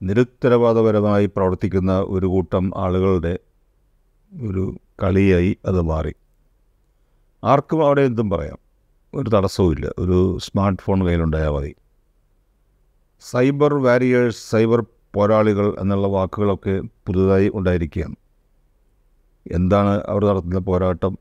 നിരുത്തരവാദപരമായി 0.01 1.25
പ്രവർത്തിക്കുന്ന 1.25 1.99
ഒരു 1.99 2.25
കൂട്ടം 2.25 2.71
ആളുകളുടെ 2.77 3.39
ഒരു 4.41 4.77
കളിയായി 5.03 5.57
അത് 5.65 5.81
മാറി. 5.81 6.13
ആർക്കും 7.43 7.85
അവിടെ 7.85 8.01
എന്തും 8.01 8.29
പറയാം. 8.29 8.60
ഒരു 9.13 9.29
തടസ്സവുമില്ല. 9.29 9.91
ഒരു 9.97 10.37
സ്മാർട്ട് 10.41 10.81
ഫോൺ 10.81 11.05
കയ്യിലുണ്ടായാൽ 11.05 11.49
മതി. 11.49 11.75
സൈബർ 13.21 13.73
വാരിയേഴ്സ് 13.73 14.51
സൈബർ 14.51 14.85
പോരാളികൾ 15.13 15.75
എന്നുള്ള 15.79 16.07
വാക്കുകളൊക്കെ 16.07 16.81
പുതുതായി 16.81 17.51
ഉണ്ടായിരിക്കുകയാണ്. 17.53 18.15
എന്താണ് 19.51 20.01
അവർ 20.07 20.25
നടത്തുന്ന 20.25 20.59
പോരാട്ടം? 20.59 21.17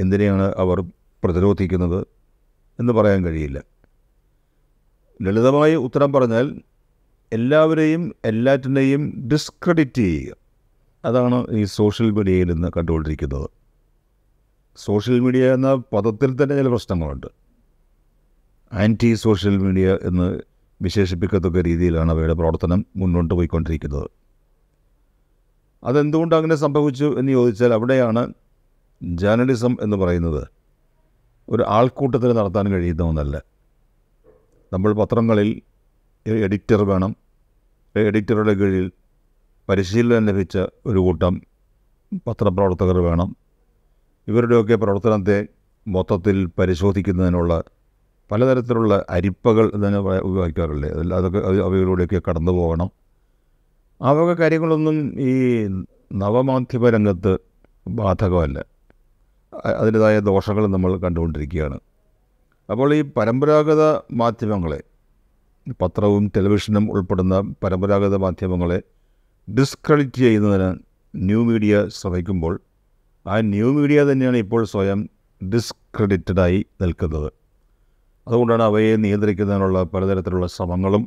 എന്തിനെയാണ് 0.00 0.54
അവർ 0.56 0.80
പ്രതിരോധിക്കുന്നത്? 1.24 2.06
എന്ന് 2.80 2.92
പറയാൻ 2.92 3.24
കഴിയില്ല. 3.24 3.62
ലളിതമായി 5.22 5.74
ഉത്തരം 5.74 6.12
പറഞ്ഞാൽ 6.12 6.62
എല്ലാവരെയും 7.32 8.14
എല്ലാറ്റിനെയും 8.24 9.28
ഡിസ്ക്രെഡിറ്റ് 9.32 9.98
ചെയ്യുക. 9.98 10.36
അതാണ് 11.04 11.46
ഈ 11.50 11.64
സോഷ്യൽ 11.64 12.10
മീഡിയയിൽ 12.10 12.52
നിന്ന് 12.52 12.68
കണ്ടുകൊണ്ടിരിക്കുന്നത്. 12.76 13.63
സോഷ്യൽ 14.76 15.20
മീഡിയ 15.20 15.54
എന്ന 15.54 15.74
പദത്തിൽ 15.74 16.42
തന്നെ 16.42 16.56
ചില 16.56 16.68
പ്രശ്നങ്ങളുണ്ട്. 16.68 17.26
ആന്റി 18.72 19.14
സോഷ്യൽ 19.14 19.58
മീഡിയ 19.58 19.98
എന്ന് 20.02 20.40
വിശേഷിപ്പിക്കത്തക്ക 20.82 21.60
രീതിയിലാണ് 21.60 22.10
അവയുടെ 22.10 22.32
പ്രവർത്തനം 22.32 22.86
മുന്നോട്ട് 22.96 23.34
പോയിക്കൊണ്ടിരിക്കുന്നത്. 23.34 24.10
അതെന്തുകൊണ്ട് 25.84 26.34
അങ്ങനെ 26.34 26.54
സംഭവിച്ചു 26.54 27.18
എന്ന് 27.18 27.32
ചോദിച്ചാൽ 27.32 27.72
അവിടെയാണ് 27.72 28.34
ജേർണലിസം 29.02 29.76
എന്ന് 29.80 29.96
പറയുന്നത് 29.96 30.48
ഒരു 31.48 31.62
ആൾക്കൂട്ടത്തിൽ 31.62 32.32
നടത്താൻ 32.32 32.72
കഴിയുന്ന 32.72 33.02
ഒന്നല്ല. 33.02 33.42
നമ്മൾ 34.72 34.92
പത്രങ്ങളിൽ 34.92 35.62
എഡിറ്റർ 36.26 36.84
വേണം. 36.84 37.16
എഡിറ്ററുടെ 37.96 38.52
കീഴിൽ 38.52 38.92
പരിശീലനം 39.68 40.26
ലഭിച്ച 40.26 40.58
ഒരു 40.58 40.98
കൂട്ടം 40.98 41.42
പത്രപ്രവർത്തകർ 42.26 42.98
വേണം. 42.98 43.36
ഇവരുടെയൊക്കെ 44.28 44.74
പ്രവർത്തനത്തെ 44.74 45.46
മൊത്തത്തിൽ 45.88 46.46
പരിശോധിക്കുന്നതിനുള്ള 46.46 47.62
പലതരത്തിലുള്ള 48.32 49.06
അരിപ്പകൾ 49.10 49.72
തന്നെ 49.74 49.98
ഉപ- 49.98 50.18
ഉപയോഗിക്കാറില്ലേ 50.18 50.88
അതിൽ 50.88 51.14
അതൊക്കെ 51.14 51.38
അത് 51.38 51.62
അവയിലൂടെയൊക്കെ 51.62 52.22
കടന്നു 52.28 52.52
പോകണം. 52.52 52.90
ആ 54.02 54.10
വക 54.10 54.32
കാര്യങ്ങളൊന്നും 54.32 55.20
ഈ 55.20 55.64
നവമാധ്യമ 56.12 56.90
രംഗത്ത് 56.90 57.38
ബാധകമല്ല. 57.88 58.64
അതിന്റെതായ 59.64 60.20
ദോഷങ്ങൾ 60.20 60.66
നമ്മൾ 60.66 60.96
കണ്ടുകൊണ്ടിരിക്കുകയാണ്. 60.96 61.80
അപ്പോൾ 62.70 62.94
ഈ 62.94 63.02
പരമ്പരാഗത 63.02 63.96
മാധ്യമങ്ങളെ 64.12 64.82
പത്രവും 65.82 66.32
ടെലിവിഷനും 66.36 66.90
ഉൾപ്പെടുന്ന 66.92 67.40
പരമ്പരാഗത 67.64 68.16
മാധ്യമങ്ങളെ 68.16 68.82
ഡിസ്ക്രെഡിറ്റ് 69.54 70.16
ചെയ്യുന്നതിന് 70.16 70.78
ന്യൂ 71.14 71.44
മീഡിയ 71.44 71.88
ശ്രമിക്കുമ്പോൾ 71.88 72.60
ആ 73.26 73.34
ന്യൂ 73.52 73.68
മീഡിയ 73.76 74.00
തന്നെയാണ് 74.04 74.38
ഇപ്പോൾ 74.44 74.62
സ്വയം 74.72 75.00
ഡിസ്ക്രെഡിറ്റഡായി 75.40 76.58
നിൽക്കുന്നത്. 76.82 77.28
അതുകൊണ്ടാണ് 78.26 78.62
അവയെ 78.62 78.96
നിയന്ത്രിക്കുന്നതിനുള്ള 79.04 79.78
പലതരത്തിലുള്ള 79.92 80.46
ശ്രമങ്ങളും 80.46 81.02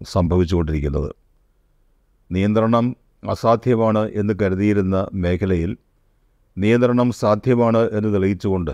സംഭവിച്ചുകൊണ്ടിരിക്കുന്നത്. 0.00 1.10
നിയന്ത്രണം 2.30 2.86
അസാധ്യമാണ് 3.34 4.02
എന്ന് 4.20 4.34
കരുതിയിരുന്ന 4.40 4.96
മേഖലയിൽ 5.24 5.72
നിയന്ത്രണം 6.56 7.08
സാധ്യമാണ് 7.22 7.82
എന്ന് 7.96 8.08
തെളിയിച്ചുകൊണ്ട് 8.14 8.72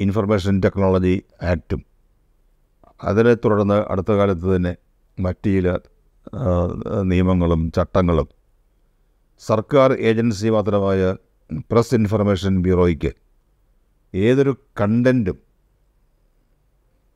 ഇൻഫർമേഷൻ 0.00 0.54
ടെക്നോളജി 0.64 1.14
ആക്റ്റും 1.52 1.80
അതിനെ 3.00 3.34
തുടർന്ന് 3.34 3.78
അടുത്ത 3.92 4.12
കാലത്ത് 4.12 4.46
തന്നെ 4.56 4.72
മറ്റ് 5.18 5.50
ചില 5.54 5.68
നിയമങ്ങളും 7.12 7.60
ചട്ടങ്ങളും 7.76 8.28
സർക്കാർ 9.42 9.90
ഏജൻസി 10.10 10.48
മാത്രമായ 10.48 11.00
പ്രസ് 11.70 11.94
ഇൻഫർമേഷൻ 11.94 12.62
ബ്യൂറോയ്ക്ക് 12.62 13.12
ഏതൊരു 14.14 14.56
കണ്ടന്റും 14.80 15.38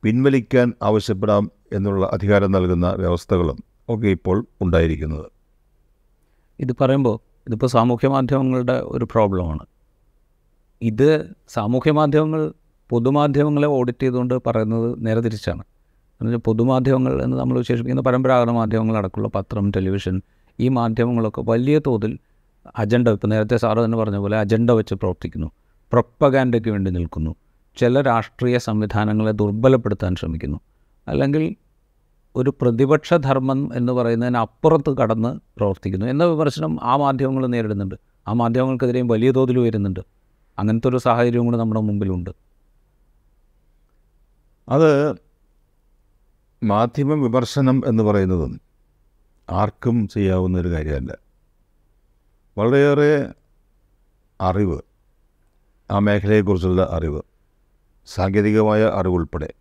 പിൻവലിക്കാൻ 0.02 0.72
ആവശ്യപ്പെടാം 0.82 1.50
എന്നുള്ള 1.72 2.10
അധികാരം 2.12 2.50
നൽകുന്ന 2.52 2.94
വ്യവസ്ഥകളും 2.98 3.58
ഒക്കെ 3.88 4.08
ഇപ്പോൾ 4.08 4.46
ഉണ്ടായിരിക്കുന്നത്. 4.62 5.26
ഇത് 6.60 6.72
പറയുമ്പോൾ 6.80 7.20
ഇതിപ്പോൾ 7.46 7.66
സാമൂഹ്യ 7.66 8.08
മാധ്യമങ്ങളുടെ 8.08 8.72
ഒരു 8.72 9.04
പ്രോബ്ലമാണ്. 9.04 9.66
ഇത് 10.82 11.34
സാമൂഹ്യ 11.48 11.90
മാധ്യമങ്ങൾ 11.90 12.52
പൊതുമാധ്യമങ്ങളെ 12.90 13.66
ഓഡിറ്റ് 13.66 14.02
ചെയ്തുകൊണ്ട് 14.02 14.34
പറയുന്നത് 14.46 15.06
നേരെ 15.06 15.20
തിരിച്ചാണ്. 15.20 15.64
എന്നുവെച്ചാൽ 16.20 16.42
പൊതുമാധ്യമങ്ങൾ 16.46 17.22
എന്ന് 17.22 17.36
നമ്മൾ 17.36 17.58
വിശേഷിപ്പിക്കുന്ന 17.58 18.02
പരമ്പരാഗത 18.02 18.50
മാധ്യമങ്ങളടക്കമുള്ള 18.50 19.28
പത്രം 19.34 19.70
ടെലിവിഷൻ 19.70 20.22
ഈ 20.60 20.68
മാധ്യമങ്ങളൊക്കെ 20.68 21.40
വലിയ 21.40 21.78
തോതിൽ 21.78 22.18
അജണ്ട 22.76 23.08
ഇപ്പോൾ 23.08 23.26
നേരത്തെ 23.26 23.56
സാറ് 23.56 23.84
തന്നെ 23.84 23.98
പറഞ്ഞ 23.98 24.16
പോലെ 24.16 24.38
അജണ്ട 24.38 24.70
വെച്ച് 24.70 24.94
പ്രവർത്തിക്കുന്നു. 24.94 25.50
പ്രൊപ്പഗാൻഡയ്ക്ക് 25.90 26.68
വേണ്ടി 26.68 26.90
നിൽക്കുന്നു. 26.90 27.34
ചില 27.76 28.00
രാഷ്ട്രീയ 28.00 28.58
സംവിധാനങ്ങളെ 28.58 29.32
ദുർബലപ്പെടുത്താൻ 29.32 30.14
ശ്രമിക്കുന്നു. 30.14 30.60
അല്ലെങ്കിൽ 31.08 31.56
ഒരു 32.36 32.54
പ്രതിപക്ഷ 32.60 33.14
ധർമ്മം 33.14 33.70
എന്ന് 33.74 33.92
പറയുന്നതിന് 33.92 34.36
അപ്പുറത്ത് 34.36 34.96
കടന്ന് 34.96 35.40
പ്രവർത്തിക്കുന്നു 35.56 36.06
എന്ന 36.06 36.24
വിമർശനം 36.24 36.78
ആ 36.82 36.96
മാധ്യമങ്ങൾ 36.96 37.46
നേരിടുന്നുണ്ട്. 37.46 37.94
ആ 38.28 38.32
മാധ്യമങ്ങൾക്കെതിരെയും 38.32 39.08
വലിയ 39.08 39.30
തോതിൽ 39.30 39.58
വരുന്നുണ്ട് 39.58 40.00
അങ്ങനത്തെ 40.58 40.88
ഒരു 40.88 40.96
സാഹചര്യവും 40.96 41.46
കൂടെ 41.46 41.56
നമ്മുടെ 41.56 41.80
മുമ്പിലുണ്ട്. 41.80 42.30
അത് 44.68 45.14
മാധ്യമ 46.64 47.12
വിമർശനം 47.12 47.82
എന്ന് 47.86 48.02
പറയുന്നതും 48.02 48.60
ആർക്കും 49.50 50.08
ചെയ്യാവുന്ന 50.08 50.58
ഒരു 50.58 50.68
കാര്യമല്ല. 50.68 51.29
വളരെയേറെ 52.60 53.34
അറിവ് 54.40 54.80
ആ 55.90 55.98
മേഖലയെക്കുറിച്ചുള്ള 55.98 56.88
അറിവ് 56.90 57.22
സാങ്കേതികമായ 58.06 58.82
അറിവുൾപ്പെടെ 58.84 59.54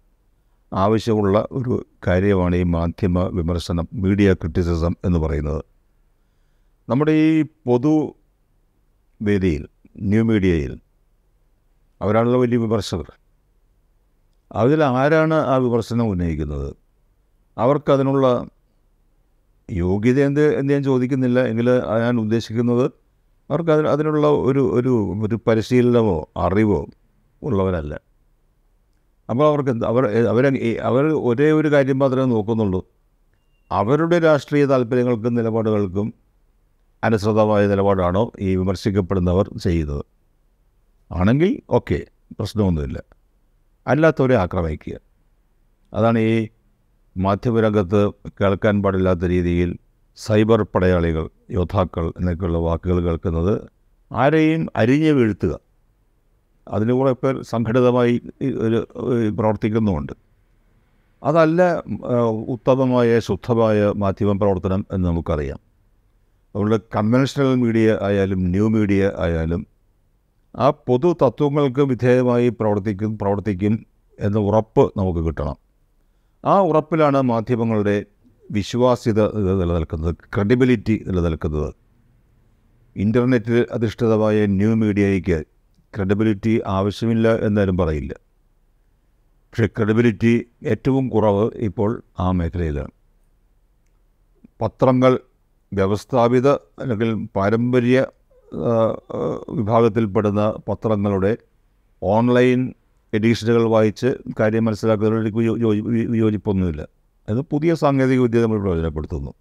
ആവശ്യമുള്ള 0.74 1.48
ഒരു 1.52 1.86
കാര്യമാണ് 2.08 2.56
ഈ 2.56 2.64
മാധ്യമ 2.64 3.20
വിമർശനം 3.28 3.88
മീഡിയ 3.94 4.34
ക്രിറ്റിസിസം 4.34 4.96
എന്ന് 5.06 5.20
പറയുന്നത്. 5.20 5.64
നമ്മുടെ 6.90 7.12
ഈ 7.12 7.46
പൊതു 7.66 8.16
വേദിയിൽ 9.22 9.68
ന്യൂ 9.98 10.24
മീഡിയയിൽ 10.24 10.80
അവരാണല്ലോ 12.02 12.42
വലിയ 12.42 12.58
വിമർശകർ. 12.58 13.12
അതിൽ 14.52 14.84
ആരാണ് 14.84 15.34
ആ 15.34 15.56
വിമർശനം 15.56 16.08
ഉന്നയിക്കുന്നത്? 16.08 16.76
അവർക്കതിനുള്ള 17.58 18.46
യോഗ്യത 19.72 20.20
എന്ത് 20.20 20.56
എന്ന് 20.60 20.74
ഞാൻ 20.74 20.84
ചോദിക്കുന്നില്ല. 20.84 21.40
എങ്കിൽ 21.46 21.70
ഞാൻ 22.00 22.20
ഉദ്ദേശിക്കുന്നത് 22.20 22.92
അവർക്ക് 23.50 23.72
അതിന് 23.72 23.88
അതിനുള്ള 23.88 24.28
ഒരു 24.28 24.74
ഒരു 24.74 25.20
ഒരു 25.24 25.40
പരിശീലനമോ 25.48 26.30
അറിവോ 26.38 26.88
ഉള്ളവരല്ല. 27.44 28.00
അപ്പോൾ 29.30 29.48
അവർക്ക് 29.48 29.86
അവർ 29.86 30.06
അവർ 30.28 30.78
അവർ 30.82 31.04
ഒരേ 31.04 31.52
ഒരു 31.52 31.72
കാര്യം 31.72 32.00
മാത്രമേ 32.00 32.26
നോക്കുന്നുള്ളൂ. 32.26 32.88
അവരുടെ 33.72 34.20
രാഷ്ട്രീയ 34.20 34.66
താല്പര്യങ്ങൾക്കും 34.66 35.34
നിലപാടുകൾക്കും 35.34 36.14
അനുസൃതമായ 37.04 37.68
നിലപാടാണോ 37.68 38.32
ഈ 38.40 38.56
വിമർശിക്കപ്പെടുന്നവർ 38.56 39.58
ചെയ്യുന്നത്? 39.64 40.06
ആണെങ്കിൽ 41.12 41.62
ഓക്കെ 41.70 42.02
പ്രശ്നമൊന്നുമില്ല. 42.40 43.04
അല്ലാത്തവരെ 43.88 44.36
ആക്രമിക്കുക. 44.36 45.00
അതാണ് 45.94 46.20
ഈ 46.20 46.48
മാധ്യമരംഗത്ത് 47.26 48.02
കേൾക്കാൻ 48.42 48.76
പാടില്ലാത്ത 48.84 49.24
രീതിയിൽ 49.34 49.70
സൈബർ 50.18 50.62
പടയാളികൾ 50.64 51.26
യോദ്ധാക്കൾ 51.52 52.06
എന്നൊക്കെയുള്ള 52.20 52.58
വാക്കുകൾ 52.58 52.98
കേൾക്കുന്നത് 53.08 53.54
ആരെയും 54.12 54.68
അരിഞ്ഞു 54.76 55.12
വീഴ്ത്തുക. 55.12 55.54
അതിന് 56.68 56.94
കൂടെ 56.94 57.12
പേർ 57.12 57.36
സംഘടിതമായി 57.52 58.16
ഒരു 58.66 58.80
പ്രവർത്തിക്കുന്നുമുണ്ട്. 59.40 60.14
അതല്ല 61.24 61.62
ഉത്തമമായ 62.54 63.20
ശുദ്ധമായ 63.20 63.80
മാധ്യമ 63.96 64.38
പ്രവർത്തനം 64.38 64.86
എന്ന് 64.92 65.06
നമുക്കറിയാം. 65.08 65.60
അതുകൊണ്ട് 66.56 66.76
കൺവെൻഷണൽ 66.96 67.56
മീഡിയ 67.56 67.88
ആയാലും 68.02 68.40
ന്യൂ 68.54 68.68
മീഡിയ 68.68 69.12
ആയാലും 69.18 69.68
ആ 70.56 70.68
പൊതു 70.70 71.10
തത്വങ്ങൾക്ക് 71.24 71.82
വിധേയമായി 71.82 72.50
പ്രവർത്തിക്കും 72.50 73.18
പ്രവർത്തിക്കും 73.18 73.74
എന്ന 74.20 74.38
ഉറപ്പ് 74.40 74.84
നമുക്ക് 74.98 75.20
കിട്ടണം. 75.26 75.58
ആ 76.46 76.60
ഉറപ്പിലാണ് 76.62 77.22
മാധ്യമങ്ങളുടെ 77.22 78.06
വിശ്വാസ്യത 78.52 79.22
നിലനിൽക്കുന്നത് 79.60 80.16
ക്രെഡിബിലിറ്റി 80.16 81.04
നിലനിൽക്കുന്നത്. 81.08 81.74
ഇന്റർനെറ്റിൽ 82.96 83.68
അധിഷ്ഠിതമായ 83.72 84.46
ന്യൂ 84.46 84.76
മീഡിയയ്ക്ക് 84.76 85.44
ക്രെഡിബിലിറ്റി 85.96 86.62
ആവശ്യമില്ല 86.68 87.36
എന്നാലും 87.36 87.78
പറയില്ല. 87.78 88.14
പക്ഷേ 89.52 89.68
ക്രെഡിബിലിറ്റി 89.68 90.48
ഏറ്റവും 90.64 91.10
കുറവ് 91.10 91.52
ഇപ്പോൾ 91.56 92.04
ആ 92.20 92.32
മേഖലയിലാണ്. 92.32 92.92
പത്രങ്ങൾ 94.62 95.20
വ്യവസ്ഥാപിത 95.74 96.50
അല്ലെങ്കിൽ 96.50 97.28
പാരമ്പര്യ 97.36 98.06
വിഭാഗത്തിൽപ്പെടുന്ന 99.52 100.54
പത്രങ്ങളുടെ 100.70 101.38
ഓൺലൈൻ 102.04 102.74
എഡീഷനുകൾ 103.14 103.64
വായിച്ച് 103.64 104.16
കാര്യം 104.40 104.66
മനസ്സിലാക്കുന്നതിൽ 104.66 105.32
വിയോജിപ്പൊന്നുമില്ല. 106.10 106.88
അത് 107.30 107.42
പുതിയ 107.42 107.76
സാങ്കേതിക 107.76 108.20
വിദ്യ 108.20 108.42
നമ്മൾ 108.42 108.60
പ്രയോജനപ്പെടുത്തുന്നു. 108.62 109.34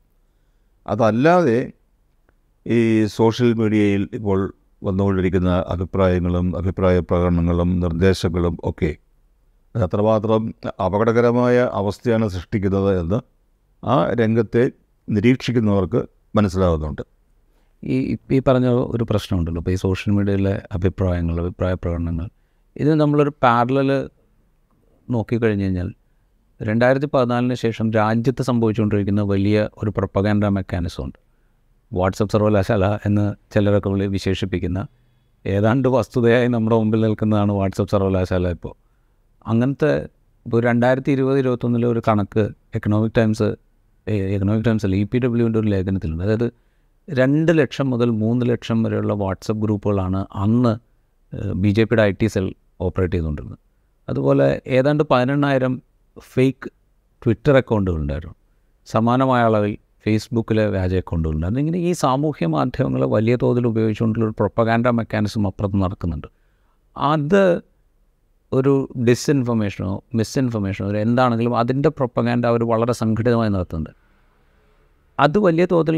അതല്ലാതെ 0.87 1.73
ഈ 2.67 3.07
സോഷ്യൽ 3.07 3.53
മീഡിയയിൽ 3.53 4.09
ഇപ്പോൾ 4.13 4.55
വന്നുകൊണ്ടിരിക്കുന്ന 4.83 5.65
അഭിപ്രായങ്ങളും 5.69 6.57
അഭിപ്രായ 6.57 6.99
പ്രകടനങ്ങളും 6.99 7.81
നിർദ്ദേശങ്ങളും 7.81 8.59
ഒക്കെ 8.65 8.97
അത് 9.77 9.85
അത്രമാത്രം 9.85 10.55
അപകടകരമായ 10.85 11.71
അവസ്ഥയാണ് 11.73 12.29
സൃഷ്ടിക്കുന്നത് 12.29 13.01
എന്ന് 13.01 13.21
ആ 13.85 14.15
രംഗത്തെ 14.15 14.71
നിരീക്ഷിക്കുന്നവർക്ക് 15.09 16.03
മനസ്സിലാകുന്നുണ്ട് 16.35 17.03
ഈ 17.85 18.17
ഈ 18.33 18.41
പറഞ്ഞ 18.41 18.67
ഒരു 18.67 19.07
പ്രശ്നമുണ്ടല്ലോ. 19.11 19.61
ഇപ്പോൾ 19.61 19.71
ഈ 19.71 19.75
സോഷ്യൽ 19.75 20.15
മീഡിയയിലെ 20.15 20.63
അഭിപ്രായങ്ങൾ 20.73 21.41
അഭിപ്രായ 21.41 21.75
പ്രകടനങ്ങൾ 21.75 22.29
ഇത് 22.79 22.95
നമ്മളൊരു 22.95 23.33
പാരലൽ 23.43 23.91
നോക്കിക്കഴിഞ്ഞ് 25.11 25.65
കഴിഞ്ഞാൽ 25.65 25.89
രണ്ടായിരത്തി 26.63 27.09
പതിനാലിന് 27.15 27.55
ശേഷം 27.55 27.93
രാജ്യത്ത് 27.93 28.43
സംഭവിച്ചുകൊണ്ടിരിക്കുന്ന 28.43 29.23
വലിയ 29.23 29.69
ഒരു 29.83 29.91
പ്രൊപ്പഗാൻഡ 29.91 30.45
മെക്കാനിസം 30.47 31.05
ഉണ്ട്. 31.05 31.19
വാട്സപ്പ് 31.93 32.33
സർവകലാശാല 32.33 32.85
എന്ന് 33.07 33.25
ചിലരൊക്കെ 33.55 33.89
വിളി 33.89 34.07
വിശേഷിപ്പിക്കുന്ന 34.07 34.87
ഏതാണ്ട് 35.47 35.89
വസ്തുതയായി 35.89 36.49
നമ്മുടെ 36.49 36.77
മുമ്പിൽ 36.77 37.01
നിൽക്കുന്നതാണ് 37.01 37.53
വാട്സപ്പ് 37.53 37.91
സർവകലാശാല 37.91 38.49
ഇപ്പോൾ. 38.49 38.75
അങ്ങനത്തെ 39.47 39.93
ഇപ്പോൾ 40.47 40.61
രണ്ടായിരത്തി 40.63 41.11
ഇരുപത് 41.11 41.39
ഇരുപത്തൊന്നിലെ 41.39 41.87
ഒരു 41.87 42.03
കണക്ക് 42.09 42.45
എക്കണോമിക് 42.75 43.13
ടൈംസ് 43.19 43.49
എക്കണോമിക് 44.07 44.65
ടൈംസിൽ 44.65 44.97
ഇ 44.97 45.03
പി 45.05 45.19
ഡബ്ല്യുവിന്റെ 45.19 45.59
ഒരു 45.59 45.69
ലേഖനത്തിലുണ്ട്. 45.69 46.25
അതായത് 46.25 46.49
രണ്ട് 47.09 47.59
ലക്ഷം 47.59 47.91
മുതൽ 47.91 48.11
മൂന്ന് 48.23 48.47
ലക്ഷം 48.47 48.83
വരെയുള്ള 48.83 49.13
വാട്സപ്പ് 49.13 49.63
ഗ്രൂപ്പുകളാണ് 49.63 50.27
അന്ന് 50.35 50.73
ബി 51.55 51.69
ജെ 51.69 51.85
പിയുടെ 51.85 52.03
ഐ 52.03 52.11
ടി 52.11 52.27
സെൽ 52.27 52.55
ഓപ്പറേറ്റ് 52.81 53.15
ചെയ്തുകൊണ്ടിരുന്നത്. 53.15 53.59
അതുപോലെ 54.09 54.47
ഏതാണ്ട് 54.67 55.05
പതിനെണ്ണായിരം 55.11 55.83
ഫേക്ക് 56.35 56.69
ട്വിറ്റർ 57.23 57.55
അക്കൗണ്ടുകൾ 57.57 57.57
അക്കൗണ്ടുകളുണ്ടായിരുന്നു 57.57 58.37
സമാനമായ 58.87 59.43
അളവിൽ 59.43 59.73
ഫേസ്ബുക്കിലെ 60.05 60.65
വ്യാജ 60.67 60.95
അക്കൗണ്ടുകളുണ്ടായിരുന്നു 60.95 61.61
ഇങ്ങനെ 61.61 61.79
ഈ 61.79 61.93
സാമൂഹ്യ 61.93 62.47
മാധ്യമങ്ങൾ 62.47 63.05
വലിയ 63.05 63.37
തോതിൽ 63.43 63.67
ഉപയോഗിച്ചുകൊണ്ടുള്ള 63.67 64.25
ഒരു 64.27 64.35
പ്രൊപ്പഗാൻഡ 64.39 64.89
മെക്കാനിസം 64.89 65.47
അപ്പുറത്ത് 65.47 65.83
നടക്കുന്നുണ്ട്. 65.83 66.29
അത് 66.97 67.43
ഒരു 68.53 68.75
ഡിസ്ഇൻഫർമേഷനോ 69.09 70.03
മിസ്ഇൻഫർമേഷനോ 70.15 70.87
ഒരു 70.89 70.99
എന്താണെങ്കിലും 70.99 71.55
അതിന്റെ 71.59 71.89
പ്രൊപ്പഗാൻഡ 71.89 72.47
അവർ 72.47 72.65
വളരെ 72.65 72.93
സംഘടിതമായി 72.93 73.51
നടത്തുന്നുണ്ട്. 73.51 73.91
അത് 75.19 75.39
വലിയ 75.39 75.65
തോതിൽ 75.73 75.97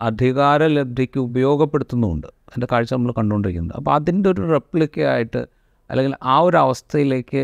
അധികാരലബ്ധിക്ക് 0.00 1.18
ഉപയോഗപ്പെടുത്തുന്നുമുണ്ട്. 1.18 2.28
അതിന്റെ 2.52 2.68
കാഴ്ച 2.72 2.92
നമ്മൾ 2.94 3.12
കണ്ടുകൊണ്ടിരിക്കുന്നത് 3.18 3.74
അപ്പോൾ 3.78 3.92
അതിന്റെ 3.98 4.28
ഒരു 4.30 4.42
റെപ്ലിക്ക 4.54 5.04
ആയിട്ട് 5.14 5.40
അല്ലെങ്കിൽ 5.90 6.14
ആ 6.22 6.36
ഒരു 6.38 6.56
അവസ്ഥയിലേക്ക് 6.56 7.42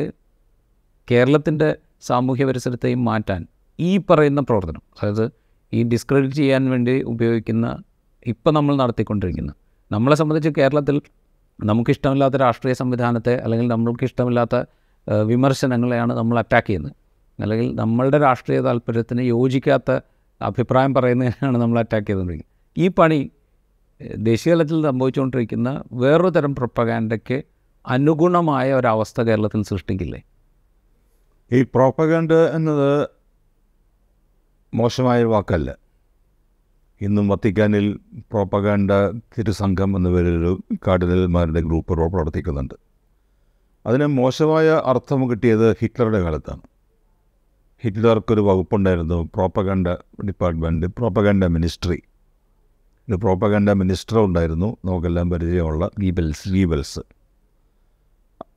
കേരളത്തിന്റെ 1.09 1.69
സാമൂഹ്യ 2.09 2.45
പരിസരത്തെയും 2.45 3.01
മാറ്റാൻ 3.05 3.43
ഈ 3.79 3.91
പറയുന്ന 4.11 4.41
പ്രവർത്തനം 4.41 4.83
അതായത് 4.99 5.25
ഈ 5.73 5.81
ഡിസ്ക്രെഡിറ്റ് 5.83 6.37
ചെയ്യാൻ 6.41 6.65
വേണ്ടി 6.71 6.95
ഉപയോഗിക്കുന്ന 7.13 7.67
ഇപ്പം 8.27 8.53
നമ്മൾ 8.55 8.75
നടത്തിക്കൊണ്ടിരിക്കുന്ന 8.83 9.51
നമ്മളെ 9.91 10.17
സംബന്ധിച്ച് 10.21 10.51
കേരളത്തിൽ 10.59 10.97
നമുക്കിഷ്ടമില്ലാത്ത 11.59 12.37
രാഷ്ട്രീയ 12.37 12.75
സംവിധാനത്തെ 12.81 13.35
അല്ലെങ്കിൽ 13.45 13.69
നമ്മൾക്ക് 13.75 14.05
ഇഷ്ടമില്ലാത്ത 14.05 14.57
വിമർശനങ്ങളെയാണ് 15.33 16.13
നമ്മൾ 16.13 16.37
അറ്റാക്ക് 16.43 16.69
ചെയ്യുന്നത്. 16.69 16.95
അല്ലെങ്കിൽ 17.39 17.69
നമ്മളുടെ 17.81 18.19
രാഷ്ട്രീയ 18.19 18.61
താല്പര്യത്തിന് 18.67 19.23
യോജിക്കാത്ത 19.35 19.91
അഭിപ്രായം 20.41 20.93
പറയുന്നതിനാണ് 20.97 21.59
നമ്മൾ 21.63 21.79
അറ്റാക്ക് 21.83 22.07
ചെയ്തുകൊണ്ടിരിക്കുന്നത്. 22.09 22.53
ഈ 22.77 22.89
പണി 22.99 23.21
ഏഹ്, 24.03 24.13
ദേശീയ 24.17 24.55
തലത്തിൽ 24.55 24.83
സംഭവിച്ചുകൊണ്ടിരിക്കുന്ന 24.83 25.85
വേറൊരു 25.93 26.29
തരം 26.29 26.55
പ്രൊപ്പഗാൻഡയ്ക്ക് 26.55 27.43
അനുഗുണമായ 27.87 28.73
ഒരവസ്ഥ 28.73 29.21
കേരളത്തിൽ 29.21 29.63
സൃഷ്ടിക്കില്ലേ? 29.63 30.23
ഈ 31.53 31.63
പ്രോപ്പഗാൻഡ് 31.63 32.35
എന്നത് 32.35 33.09
മോശമായ 34.75 35.25
വാക്കല്ല. 35.25 35.77
ഇന്നും 37.01 37.29
വത്തിക്കാനിൽ 37.29 37.99
പ്രോപ്പഗാൻഡ 38.19 38.93
തിരുസംഘം 39.39 39.97
എന്ന 39.97 40.09
പേരിലൊരു 40.09 40.63
കാർഡിനൽമാരുടെ 40.87 41.61
ഗ്രൂപ്പ് 41.61 41.93
പ്രോ- 41.93 42.11
പ്രവർത്തിക്കുന്നുണ്ട്. 42.11 42.75
അതിന് 43.87 44.07
മോശമായ 44.07 44.69
അർത്ഥം 44.69 45.31
കിട്ടിയത് 45.31 45.73
ഹിറ്റ്ലറുടെ 45.73 46.21
കാലത്താണ്. 46.21 46.61
ഹിറ്റ്ലർക്കൊരു 47.83 48.41
വകുപ്പുണ്ടായിരുന്നു 48.41 49.29
പ്രോപ്പഗാൻഡ 49.35 49.89
ഡിപ്പാർട്ട്മെന്റ് 50.27 50.87
പ്രോപ്പഗാൻഡ 50.87 51.45
മിനിസ്ട്രി. 51.45 52.03
ഇത് 53.09 53.17
പ്രോപ്പഗണ്ട 53.17 53.71
മിനിസ്റ്റർ 53.71 54.19
ഉണ്ടായിരുന്നു. 54.19 54.77
നമുക്കെല്ലാം 54.85 55.31
പരിചയമുള്ള 55.31 55.91
ഗീബൽസ് 55.99 56.49
ഗീബൽസ്. 56.49 57.01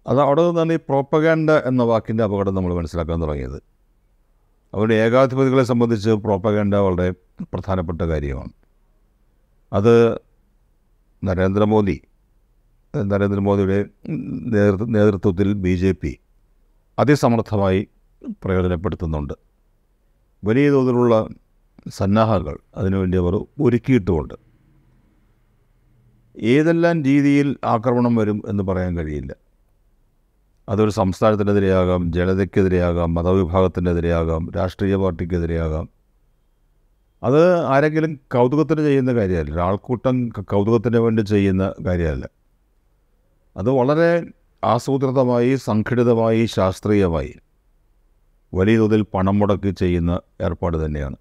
അത് 0.07 0.21
അവിടെ 0.21 0.47
നിന്നാണ് 0.47 0.73
ഈ 0.73 0.75
പ്രോപ്പഗാൻഡ 0.75 1.51
എന്ന 1.51 1.83
വാക്കിന്റെ 1.83 2.23
അപകടം 2.23 2.55
നമ്മൾ 2.55 2.73
മനസ്സിലാക്കാൻ 2.73 3.21
തുടങ്ങിയത്. 3.21 3.61
അവരുടെ 4.73 4.95
ഏകാധിപതികളെ 4.95 5.63
സംബന്ധിച്ച് 5.63 6.09
പ്രോപ്പഗാൻഡ 6.09 6.75
വളരെ 6.75 7.11
പ്രധാനപ്പെട്ട 7.43 8.01
കാര്യമാണ്. 8.01 8.53
അത് 9.73 10.19
നരേന്ദ്രമോദി 11.23 12.01
നരേന്ദ്രമോദിയുടെ 12.95 13.85
നേതൃ 14.55 14.85
നേതൃത്വത്തിൽ 14.85 15.53
ബി 15.53 15.75
ജെ 15.75 15.91
പി 15.91 16.19
അതിസമർത്ഥമായി 16.99 17.87
പ്രയോജനപ്പെടുത്തുന്നുണ്ട്. 18.43 19.33
വലിയ 20.43 20.69
തോതിലുള്ള 20.69 21.27
സന്നാഹങ്ങൾ 21.89 22.57
അതിനുവേണ്ടി 22.77 23.17
അവർ 23.17 23.45
ഒരുക്കിയിട്ടുമുണ്ട്. 23.61 24.33
ഏതെല്ലാം 26.37 27.03
രീതിയിൽ 27.03 27.57
ആക്രമണം 27.65 28.15
വരും 28.15 28.41
എന്ന് 28.47 28.63
പറയാൻ 28.63 28.97
കഴിയില്ല. 28.97 29.35
അതൊരു 30.69 30.89
സംസ്ഥാനത്തിനെതിരെയാകാം 30.89 32.13
ജനതയ്ക്കെതിരെയാകാം 32.13 33.13
മതവിഭാഗത്തിനെതിരെയാകാം 33.13 34.51
രാഷ്ട്രീയ 34.55 34.95
പാർട്ടിക്കെതിരെയാകാം. 34.95 35.89
അത് 37.23 37.65
ആരെങ്കിലും 37.65 38.15
കൗതുകത്തിന് 38.15 38.81
ചെയ്യുന്ന 38.81 39.13
കാര്യമല്ല 39.13 39.53
ഒരാൾക്കൂട്ടം 39.53 40.29
കൗതുകത്തിന് 40.29 40.97
വേണ്ടി 40.97 41.21
ചെയ്യുന്ന 41.21 41.73
കാര്യമല്ല. 41.85 42.29
അത് 43.57 43.69
വളരെ 43.69 44.23
ആസൂത്രിതമായി 44.63 45.55
സംഘടിതമായി 45.55 46.45
ശാസ്ത്രീയമായി 46.45 47.35
വലിയ 48.53 48.77
തോതിൽ 48.77 49.01
പണം 49.01 49.39
മുടക്കി 49.39 49.71
ചെയ്യുന്ന 49.71 50.19
ഏർപ്പാട് 50.41 50.85
തന്നെയാണ്. 50.85 51.15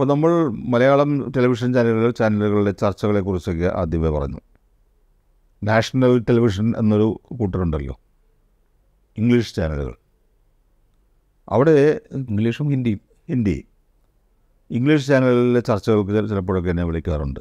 ഇപ്പോൾ 0.00 0.12
നമ്മൾ 0.12 0.48
മലയാളം 0.48 1.30
ടെലിവിഷൻ 1.30 1.72
ചാനലുകൾ 1.72 2.10
ചാനലുകളിലെ 2.10 2.70
ചർച്ചകളെക്കുറിച്ചൊക്കെ 2.70 3.72
ആദ്യമേ 3.76 4.08
പറഞ്ഞു. 4.08 4.40
നാഷണൽ 5.62 6.18
ടെലിവിഷൻ 6.18 6.72
എന്നൊരു 6.78 7.20
കൂട്ടരുണ്ടല്ലോ. 7.24 8.00
ഇംഗ്ലീഷ് 9.18 9.54
ചാനലുകൾ. 9.54 9.94
അവിടെ 11.48 12.00
ഇംഗ്ലീഷും 12.12 12.70
ഹിന്ദിയും 12.70 13.00
ഹിന്ദി. 13.28 13.64
ഇംഗ്ലീഷ് 14.70 15.06
ചാനലുകളിലെ 15.06 15.60
ചർച്ചകൾക്ക് 15.60 16.28
ചിലപ്പോഴൊക്കെ 16.28 16.70
എന്നെ 16.70 16.84
വിളിക്കാറുണ്ട്. 16.84 17.40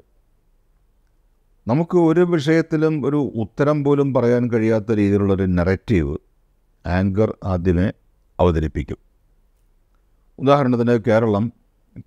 നമുക്ക് 1.67 1.97
ഒരു 1.97 2.21
വിഷയത്തിലും 2.21 3.05
ഒരു 3.05 3.31
ഉത്തരം 3.35 3.83
പോലും 3.83 4.13
പറയാൻ 4.13 4.51
കഴിയാത്ത 4.51 4.91
രീതിയിലുള്ളൊരു 4.91 5.43
നെററ്റീവ് 5.43 6.17
ആങ്കർ 6.85 7.37
ആദ്യമേ 7.43 7.91
അവതരിപ്പിക്കും. 8.39 8.97
ഉദാഹരണത്തിന് 10.39 10.99
കേരളം 11.07 11.58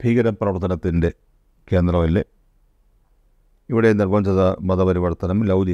ഭീകരപ്രവർത്തനത്തിന്റെ 0.05 1.12
കേന്ദ്രമല്ലേ? 1.72 2.24
ഇവിടെ 3.70 3.92
നിർബന്ധിത 3.92 4.57
മതപരിവർത്തനം 4.61 5.44
ലവ് 5.44 5.70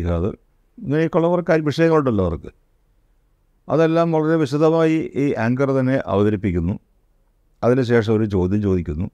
ഇങ്ങനെയൊക്കെയുള്ള 0.78 1.28
കുറേ 1.28 1.60
വിഷയങ്ങളുണ്ടല്ലോ 1.60 2.26
അവർക്ക്. 2.26 2.52
അതെല്ലാം 3.68 4.12
വളരെ 4.12 4.36
വിശദമായി 4.36 5.10
ഈ 5.14 5.34
ആങ്കർ 5.34 5.70
തന്നെ 5.70 6.02
അവതരിപ്പിക്കുന്നു. 6.06 6.78
അതിനുശേഷം 7.64 8.16
ഒരു 8.16 8.24
ചോദ്യം 8.24 8.62
ചോദിക്കുന്നു. 8.62 9.10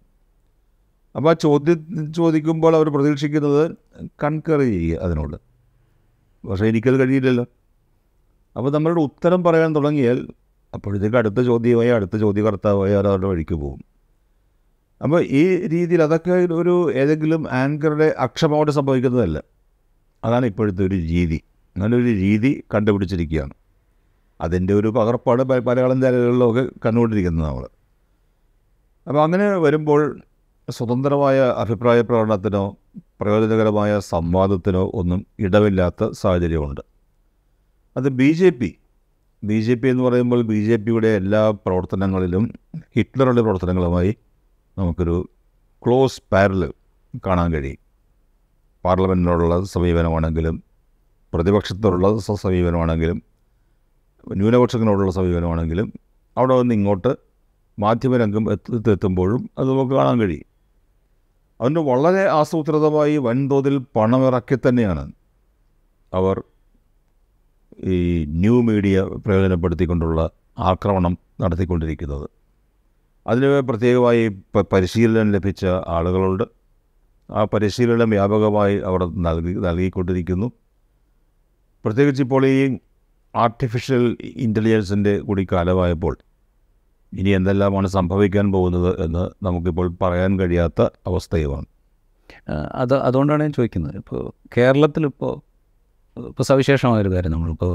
അപ്പോൾ 1.16 1.30
ആ 1.30 1.32
ചോദ്യം 1.32 2.12
ചോദിക്കുമ്പോൾ 2.12 2.76
അവർ 2.76 2.88
പ്രതീക്ഷിക്കുന്നത് 2.88 3.70
കൺകർ 4.24 4.58
ചെയ്യുക 4.58 4.98
അതിനോട്. 4.98 5.36
പക്ഷേ 6.48 6.66
എനിക്കത് 6.66 6.98
കഴിയില്ലല്ലോ. 6.98 7.46
അപ്പോൾ 8.56 8.70
നമ്മളുടെ 8.70 9.00
ഉത്തരം 9.00 9.44
പറയാൻ 9.44 9.74
തുടങ്ങിയാൽ 9.74 10.28
അപ്പോഴത്തേക്ക് 10.74 11.16
അടുത്ത 11.16 11.40
ചോദ്യമായി 11.40 11.88
അടുത്ത 11.88 12.16
ചോദ്യകർത്താവായി 12.16 12.92
അവരുടെ 12.92 13.26
വഴിക്ക് 13.26 13.54
പോകും. 13.54 13.93
അപ്പോൾ 15.02 15.22
ഈ 15.22 15.66
രീതിയിൽ 15.66 16.02
അതൊക്കെ 16.02 16.30
ഒരു 16.30 16.92
ഏതെങ്കിലും 16.92 17.46
ആങ്കറുടെ 17.50 18.14
അക്ഷമോടെ 18.18 18.72
സംഭവിക്കുന്നതല്ല. 18.72 19.42
അതാണ് 20.24 20.46
ഇപ്പോഴത്തെ 20.46 20.83
ഒരു 20.83 20.94
രീതി. 20.94 21.42
നല്ലൊരു 21.78 22.04
രീതി 22.04 22.64
കണ്ടുപിടിച്ചിരിക്കുകയാണ്. 22.74 23.52
അതിന്റെ 24.40 24.74
ഒരു 24.74 24.88
പകർപ്പാട് 24.88 25.42
പ- 25.42 25.59
മലയാളം 25.59 26.00
ചാനലുകളിലൊക്കെ 26.00 26.68
കണ്ടുകൊണ്ടിരിക്കുന്നത് 26.87 27.46
നമ്മൾ 27.46 27.66
അപ്പോൾ 29.09 29.22
അങ്ങനെ 29.22 29.57
വരുമ്പോൾ 29.57 30.20
സ്വതന്ത്രമായ 30.70 31.40
അഭിപ്രായ 31.40 32.00
പ്രകടനത്തിനോ 32.00 32.76
പ്രയോജനകരമായ 33.20 34.00
സംവാദത്തിനോ 34.00 34.90
ഒന്നും 34.94 35.26
ഇടവില്ലാത്ത 35.38 36.11
സാഹചര്യമുണ്ട്. 36.12 36.80
അത് 37.96 38.09
B 38.09 38.33
J 38.33 38.50
P. 38.50 38.76
B 39.44 39.61
J 39.61 39.74
P 39.74 39.88
എന്ന് 39.88 40.04
പറയുമ്പോൾ 40.04 40.42
ബി 40.42 40.64
ജെ 40.64 40.76
പിയുടെ 40.76 41.09
എല്ലാ 41.09 41.50
പ്രവർത്തനങ്ങളിലും 41.50 42.52
ഹിറ്റ്ലറുടെ 42.96 43.42
പ്രവർത്തനങ്ങളുമായി 43.42 44.16
നമുക്കൊരു 44.78 45.16
ക്ലോസ് 45.82 46.22
പാരൽ 46.32 46.62
കാണാൻ 47.26 47.48
കഴിയും. 47.54 47.80
പാർലമെന്റിനോടുള്ള 48.84 49.64
സമീപനമാണെങ്കിലും 49.74 50.56
പ്രതിപക്ഷത്തോടുള്ള 51.32 52.08
സമീപനമാണെങ്കിലും 52.44 53.18
ന്യൂനപക്ഷങ്ങളോടുള്ള 54.26 55.12
സമീപനമാണെങ്കിലും 55.18 55.88
അവിടെ 56.37 56.54
നിന്ന് 56.60 56.74
ഇങ്ങോട്ട് 56.74 57.12
മാധ്യമരംഗം 57.78 58.44
എത്തി 58.52 58.90
എത്തുമ്പോഴും 58.90 59.50
അത് 59.58 59.66
നമുക്ക് 59.70 59.94
കാണാൻ 59.94 60.16
കഴിയും. 60.20 60.46
അതുകൊണ്ട് 61.60 61.80
വളരെ 61.90 62.22
ആസൂത്രിതമായി 62.40 63.16
വൻതോതിൽ 63.16 63.74
പണമിറക്കി 63.96 64.56
തന്നെയാണ് 64.66 65.04
അവർ 66.12 66.37
ഈ 67.94 67.96
ന്യൂ 68.42 68.56
മീഡിയ 68.62 68.96
പ്രയോജനപ്പെടുത്തിക്കൊണ്ടുള്ള 69.24 70.20
ആക്രമണം 70.70 71.14
നടത്തിക്കൊണ്ടിരിക്കുന്നത്. 71.42 72.26
അതിന് 73.26 73.60
പ്രത്യേകമായി 73.60 74.28
പരിശീലനം 74.72 75.32
ലഭിച്ച 75.32 75.64
ആളുകളുണ്ട്. 75.66 76.44
ആ 77.30 77.44
പരിശീലനം 77.44 78.10
വ്യാപകമായി 78.10 78.76
അവർ 78.78 79.04
നൽകി 79.04 79.52
നൽകിക്കൊണ്ടിരിക്കുന്നു. 79.66 80.52
പ്രത്യേകിച്ച് 81.84 82.22
ഇപ്പോൾ 82.22 82.46
ഈ 82.46 82.78
ആർട്ടിഫിഷ്യൽ 83.37 84.16
ഇന്റലിജൻസിന്റെ 84.22 85.18
കൂടി 85.18 85.46
കാലമായപ്പോൾ 85.52 86.18
ഇനി 87.12 87.30
എന്തെല്ലാമാണ് 87.30 87.88
സംഭവിക്കാൻ 87.88 88.52
പോകുന്നത് 88.52 89.04
എന്ന് 89.04 89.44
നമുക്കിപ്പോൾ 89.44 89.96
പറയാൻ 90.02 90.40
കഴിയാത്ത 90.40 90.82
അവസ്ഥയുമാണ്. 90.82 91.66
അത് 92.74 92.94
അതുകൊണ്ടാണ് 92.94 93.42
ഞാൻ 93.42 93.52
ചോദിക്കുന്നത്. 93.52 93.96
ഇപ്പോൾ 93.96 94.22
കേരളത്തിലിപ്പോൾ 94.56 95.34
ഇപ്പോൾ 96.16 96.42
സവിശേഷമായൊരു 96.42 97.10
കാര്യം 97.10 97.30
നമ്മളിപ്പോൾ 97.30 97.72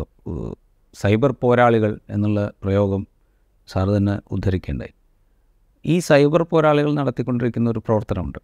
സൈബർ 0.93 1.31
പോരാളികൾ 1.41 1.99
എന്നുള്ള 2.09 2.51
പ്രയോഗം 2.63 3.07
സാറ് 3.67 3.97
തന്നെ 3.97 4.19
ഉദ്ധരിക്കേണ്ടായി. 4.31 4.93
ഈ 5.85 5.99
സൈബർ 5.99 6.43
പോരാളികൾ 6.43 6.93
നടത്തിക്കൊണ്ടിരിക്കുന്ന 6.93 7.69
ഒരു 7.69 7.79
പ്രവർത്തനമുണ്ട്. 7.79 8.39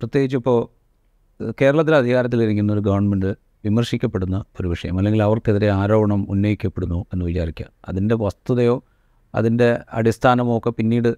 പ്രത്യേകിച്ച് 0.00 0.36
ഇപ്പോൾ 0.36 0.58
കേരളത്തിൽ 1.62 1.94
അധികാരത്തിലിരിക്കുന്ന 1.94 2.72
ഒരു 2.72 2.80
ഗവൺമെന്റ് 2.80 3.34
വിമർശിക്കപ്പെടുന്ന 3.64 4.44
ഒരു 4.60 4.68
വിഷയം 4.68 4.98
അല്ലെങ്കിൽ 4.98 5.22
അവർക്കെതിരെ 5.22 5.70
ആരോപണം 5.70 6.26
ഉന്നയിക്കപ്പെടുന്നു 6.30 7.06
എന്ന് 7.12 7.24
വിചാരിക്കുക. 7.24 7.66
അതിന്റെ 7.88 8.14
വസ്തുതയോ 8.14 8.82
അതിന്റെ 9.34 9.78
അടിസ്ഥാനമോ 9.92 10.58
ഒക്കെ 10.58 10.70
പിന്നീട് 10.70 11.16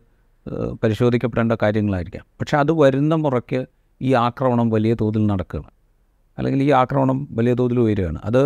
പരിശോധിക്കപ്പെടേണ്ട 0.82 1.52
കാര്യങ്ങളായിരിക്കാം. 1.62 2.24
പക്ഷേ 2.40 2.56
അത് 2.58 2.72
വരുന്ന 2.72 3.14
മുറയ്ക്ക് 3.14 3.66
ഈ 4.02 4.12
ആക്രമണം 4.12 4.70
വലിയ 4.70 4.94
തോതിൽ 4.94 5.26
നടക്കുകയാണ്. 5.26 5.70
അല്ലെങ്കിൽ 6.38 6.62
ഈ 6.62 6.70
ആക്രമണം 6.70 7.28
വലിയ 7.30 7.54
തോതിൽ 7.54 7.80
ഉയരുകയാണ്. 7.80 8.18
അത് 8.24 8.42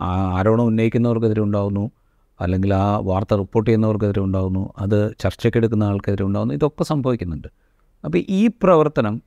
ആരോപണം 0.00 0.64
ഉന്നയിക്കുന്നവർക്കെതിരെ 0.64 1.40
ഉണ്ടാകുന്നു 1.40 1.90
അല്ലെങ്കിൽ 2.40 2.74
ആ 2.74 2.98
വാർത്ത 2.98 3.34
റിപ്പോർട്ട് 3.34 3.70
ചെയ്യുന്നവർക്കെതിരെ 3.70 4.20
ഉണ്ടാകുന്നു 4.20 4.72
അത് 4.78 5.14
ചർച്ചയ്ക്കെടുക്കുന്ന 5.20 5.84
ആൾക്കെതിരെ 5.84 6.24
ഉണ്ടാകുന്നു 6.24 6.54
ഇതൊക്കെ 6.54 6.84
സംഭവിക്കുന്നുണ്ട്. 6.84 7.48
അപ്പോൾ 8.04 8.18
ഈ 8.28 8.50
പ്രവർത്തനം 8.62 9.22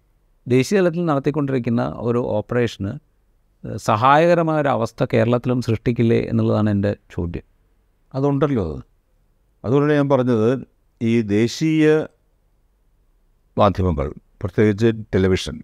ദേശീയ 0.47 0.79
തലത്തിൽ 0.79 1.05
നടത്തിക്കൊണ്ടിരിക്കുന്ന 1.05 1.93
ഒരു 1.97 2.17
ഓപ്പറേഷന് 2.17 2.91
സഹായകരമായ 3.77 4.61
ഒരു 4.61 4.69
അവസ്ഥ 4.69 5.05
കേരളത്തിലും 5.13 5.61
സൃഷ്ടിക്കില്ലേ 5.61 6.21
എന്നുള്ളതാണ് 6.21 6.69
എന്റെ 6.69 6.97
ചോദ്യം. 7.11 7.43
അതുണ്ടല്ലോ 8.13 8.73
അത്. 8.73 8.83
അതുകൊണ്ട് 9.65 9.93
ഞാൻ 9.93 10.09
പറഞ്ഞത് 10.09 10.67
ഈ 11.01 11.21
ദേശീയ 11.21 12.05
മാധ്യമങ്ങൾ 13.57 14.13
പ്രത്യേകിച്ച് 14.41 14.91
ടെലിവിഷൻ 15.15 15.63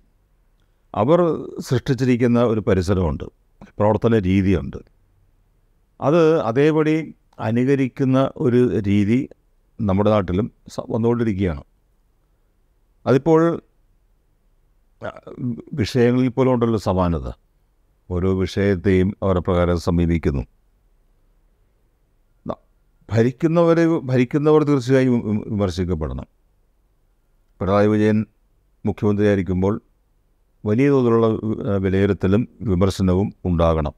അവർ 0.95 1.19
സൃഷ്ടിച്ചിരിക്കുന്ന 1.59 2.43
ഒരു 2.43 2.59
പരിസരമുണ്ട് 2.59 3.23
പ്രവർത്തന 3.77 4.17
രീതിയുണ്ട്. 4.17 4.77
അത് 6.01 6.41
അതേപടി 6.41 7.15
അനുകരിക്കുന്ന 7.39 8.31
ഒരു 8.37 8.79
രീതി 8.79 9.29
നമ്മുടെ 9.81 10.09
നാട്ടിലും 10.09 10.51
വന്നുകൊണ്ടിരിക്കുകയാണ്. 10.89 11.63
അതിപ്പോൾ 13.05 13.61
വിഷയങ്ങളിൽ 15.73 16.27
പോലും 16.27 16.53
ഉണ്ടല്ലോ 16.53 16.79
സമാനത. 16.79 17.31
ഓരോ 18.09 18.39
വിഷയത്തെയും 18.39 19.17
അവരുടെ 19.23 19.39
പ്രകാരം 19.39 19.79
സമീപിക്കുന്നു. 19.79 20.43
ഭരിക്കുന്നവർ 23.11 23.99
ഭരിക്കുന്നവർ 23.99 24.63
തീർച്ചയായും 24.63 25.43
വിമർശിക്കപ്പെടണം. 25.49 26.27
പിണറായി 27.59 27.87
വിജയൻ 27.87 28.25
മുഖ്യമന്ത്രിയായിരിക്കുമ്പോൾ 28.85 29.81
വലിയ 30.65 30.89
തോതിലുള്ള 30.89 31.27
വിലയിരുത്തലും 31.77 32.47
വിമർശനവും 32.61 33.33
ഉണ്ടാകണം. 33.45 33.93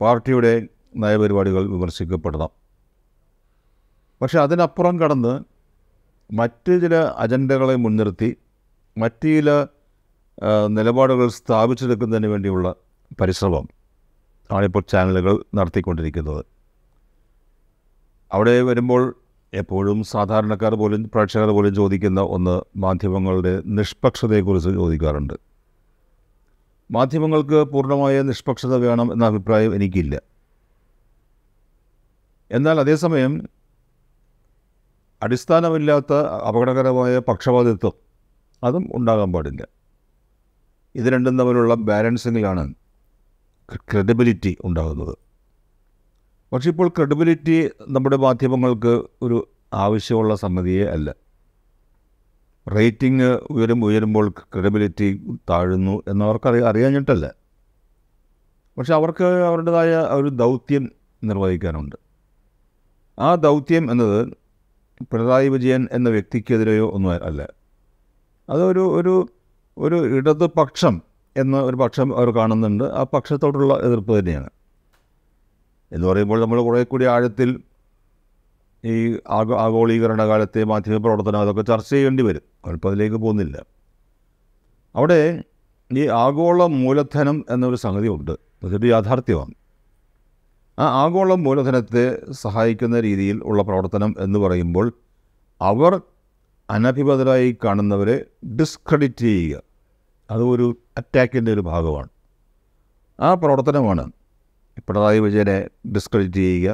പാർട്ടിയുടെ 0.00 0.68
നയപരിപാടികൾ 0.98 1.62
വിമർശിക്കപ്പെടണം. 1.70 2.50
പക്ഷെ 4.20 4.38
അതിനപ്പുറം 4.40 5.00
കടന്ന് 5.00 5.34
മറ്റ് 6.30 6.72
ചില 6.82 6.94
അജണ്ടകളെ 7.16 7.74
മുൻനിർത്തി 7.74 8.36
മറ്റ് 8.98 9.28
ചില 9.36 9.50
നിലപാടുകൾ 10.66 11.28
സ്ഥാപിച്ചെടുക്കുന്നതിന് 11.28 12.26
വേണ്ടിയുള്ള 12.26 12.74
പരിശ്രമം 13.20 13.68
ആണിപ്പോൾ 14.50 14.82
ചാനലുകൾ 14.92 15.44
നടത്തിക്കൊണ്ടിരിക്കുന്നത്. 15.54 16.44
അവിടെ 18.32 18.62
വരുമ്പോൾ 18.62 19.02
എപ്പോഴും 19.52 20.04
സാധാരണക്കാർ 20.04 20.74
പോലും 20.74 21.02
പ്രേക്ഷകർ 21.14 21.50
പോലും 21.50 21.74
ചോദിക്കുന്ന 21.74 22.20
ഒന്ന് 22.20 22.60
മാധ്യമങ്ങളുടെ 22.76 23.62
നിഷ്പക്ഷതയെക്കുറിച്ച് 23.66 24.70
ചോദിക്കാറുണ്ട്. 24.70 25.36
മാധ്യമങ്ങൾക്ക് 26.90 27.58
പൂർണമായ 27.72 28.22
നിഷ്പക്ഷത 28.22 28.74
വേണം 28.74 29.12
എന്ന 29.12 29.24
അഭിപ്രായം 29.24 29.74
എനിക്കില്ല. 29.74 30.14
എന്നാൽ 32.50 32.80
അതേസമയം 32.80 33.48
അടിസ്ഥാനമില്ലാത്ത 35.22 36.12
അപകടകരമായ 36.14 37.18
പക്ഷപാതിത്വം 37.18 37.92
അതും 38.64 38.90
ഉണ്ടാകാൻ 38.94 39.32
പാടില്ല. 39.32 39.68
ഇത് 40.94 41.06
രണ്ടും 41.06 41.38
തമ്മിലുള്ള 41.38 41.74
ബാലൻസിങ്ങിലാണ് 41.74 42.74
ക്രെഡിബിലിറ്റി 43.76 44.56
ഉണ്ടാകുന്നത്. 44.64 45.16
പക്ഷേ 46.52 46.70
ഇപ്പോൾ 46.70 46.88
ക്രെഡിബിലിറ്റി 46.88 47.70
നമ്മുടെ 47.88 48.16
മാധ്യമങ്ങൾക്ക് 48.16 49.04
ഒരു 49.22 49.48
ആവശ്യമുള്ള 49.74 50.34
സംഗതിയെ 50.34 50.84
അല്ല. 50.84 51.14
റേറ്റിംഗ് 52.76 53.38
ഉയരും 53.50 53.84
ഉയരുമ്പോൾ 53.84 54.28
ക്രെഡിബിലിറ്റി 54.28 55.38
താഴുന്നു 55.50 56.02
എന്നവർക്ക് 56.08 56.48
അറിയ 56.48 56.60
അറിയാഞ്ഞിട്ടല്ല. 56.60 57.34
പക്ഷെ 58.78 58.94
അവർക്ക് 58.94 59.24
അവരുടേതായ 59.24 59.96
ഒരു 59.96 60.28
ദൗത്യം 60.28 60.92
നിർവഹിക്കാനുണ്ട്. 61.24 62.07
ആ 63.18 63.34
ദൗത്യം 63.34 63.90
എന്നത് 63.90 64.28
പിണറായി 65.02 65.48
വിജയൻ 65.48 65.88
എന്ന 65.92 66.08
വ്യക്തിക്കെതിരെയോ 66.08 66.90
ഒന്നും 66.90 67.24
അല്ല. 67.24 67.48
അതൊരു 68.50 68.80
ഒരു 68.80 69.28
ഒരു 69.78 70.16
ഇടതുപക്ഷം 70.16 71.02
എന്ന 71.36 71.60
ഒരു 71.60 71.76
പക്ഷം 71.76 72.16
അവർ 72.16 72.30
കാണുന്നുണ്ട്. 72.30 72.84
ആ 72.84 73.06
പക്ഷത്തോടുള്ള 73.12 73.74
എതിർപ്പ് 73.74 74.18
തന്നെയാണ്. 74.18 74.50
എന്ന് 75.92 76.06
പറയുമ്പോൾ 76.06 76.40
നമ്മൾ 76.40 76.62
കുറേ 76.62 76.82
കൂടി 76.82 77.04
ആഴത്തിൽ 77.04 77.60
ഈ 78.84 79.18
ആഗോ 79.28 79.60
ആഗോളീകരണ 79.60 80.26
കാലത്തെ 80.26 80.64
മാധ്യമ 80.64 80.92
മാധ്യമപ്രവർത്തനം 80.92 81.40
അതൊക്കെ 81.40 81.62
ചർച്ച 81.62 81.90
ചെയ്യേണ്ടി 81.90 82.22
വരും. 82.22 82.42
അവരിപ്പോൾ 82.64 82.88
അതിലേക്ക് 82.88 83.16
പോകുന്നില്ല. 83.16 83.66
അവിടെ 84.96 85.44
ഈ 85.92 86.08
ആഗോള 86.08 86.66
മൂലധനം 86.66 87.44
എന്നൊരു 87.50 87.76
സംഗതി 87.76 88.08
ഉണ്ട് 88.08 88.30
അതൊരു 88.30 88.86
യാഥാർത്ഥ്യമാണ്. 88.86 89.54
ആ 90.78 91.04
ആഗോള 91.04 91.34
മൂലധനത്തെ 91.34 92.32
സഹായിക്കുന്ന 92.32 93.00
രീതിയിൽ 93.00 93.40
ഉള്ള 93.44 93.62
പ്രവർത്തനം 93.62 94.14
എന്ന് 94.18 94.38
പറയുമ്പോൾ 94.38 94.92
അവർ 95.62 96.00
അനഭിമതരായി 96.70 97.56
കാണുന്നവരെ 97.64 98.24
ഡിസ്ക്രെഡിറ്റ് 98.46 99.20
ചെയ്യുക. 99.20 99.62
അത് 100.30 100.42
ഒരു 100.42 100.76
അറ്റാക്കിന്റെ 100.98 101.52
ഒരു 101.52 101.60
ഭാഗമാണ്. 101.60 102.08
ആ 103.20 103.34
പ്രവർത്തനമാണ് 103.34 104.12
പിണറായി 104.78 105.18
വിജയനെ 105.18 105.68
ഡിസ്ക്രെഡിറ്റ് 105.94 106.34
ചെയ്യുക 106.34 106.70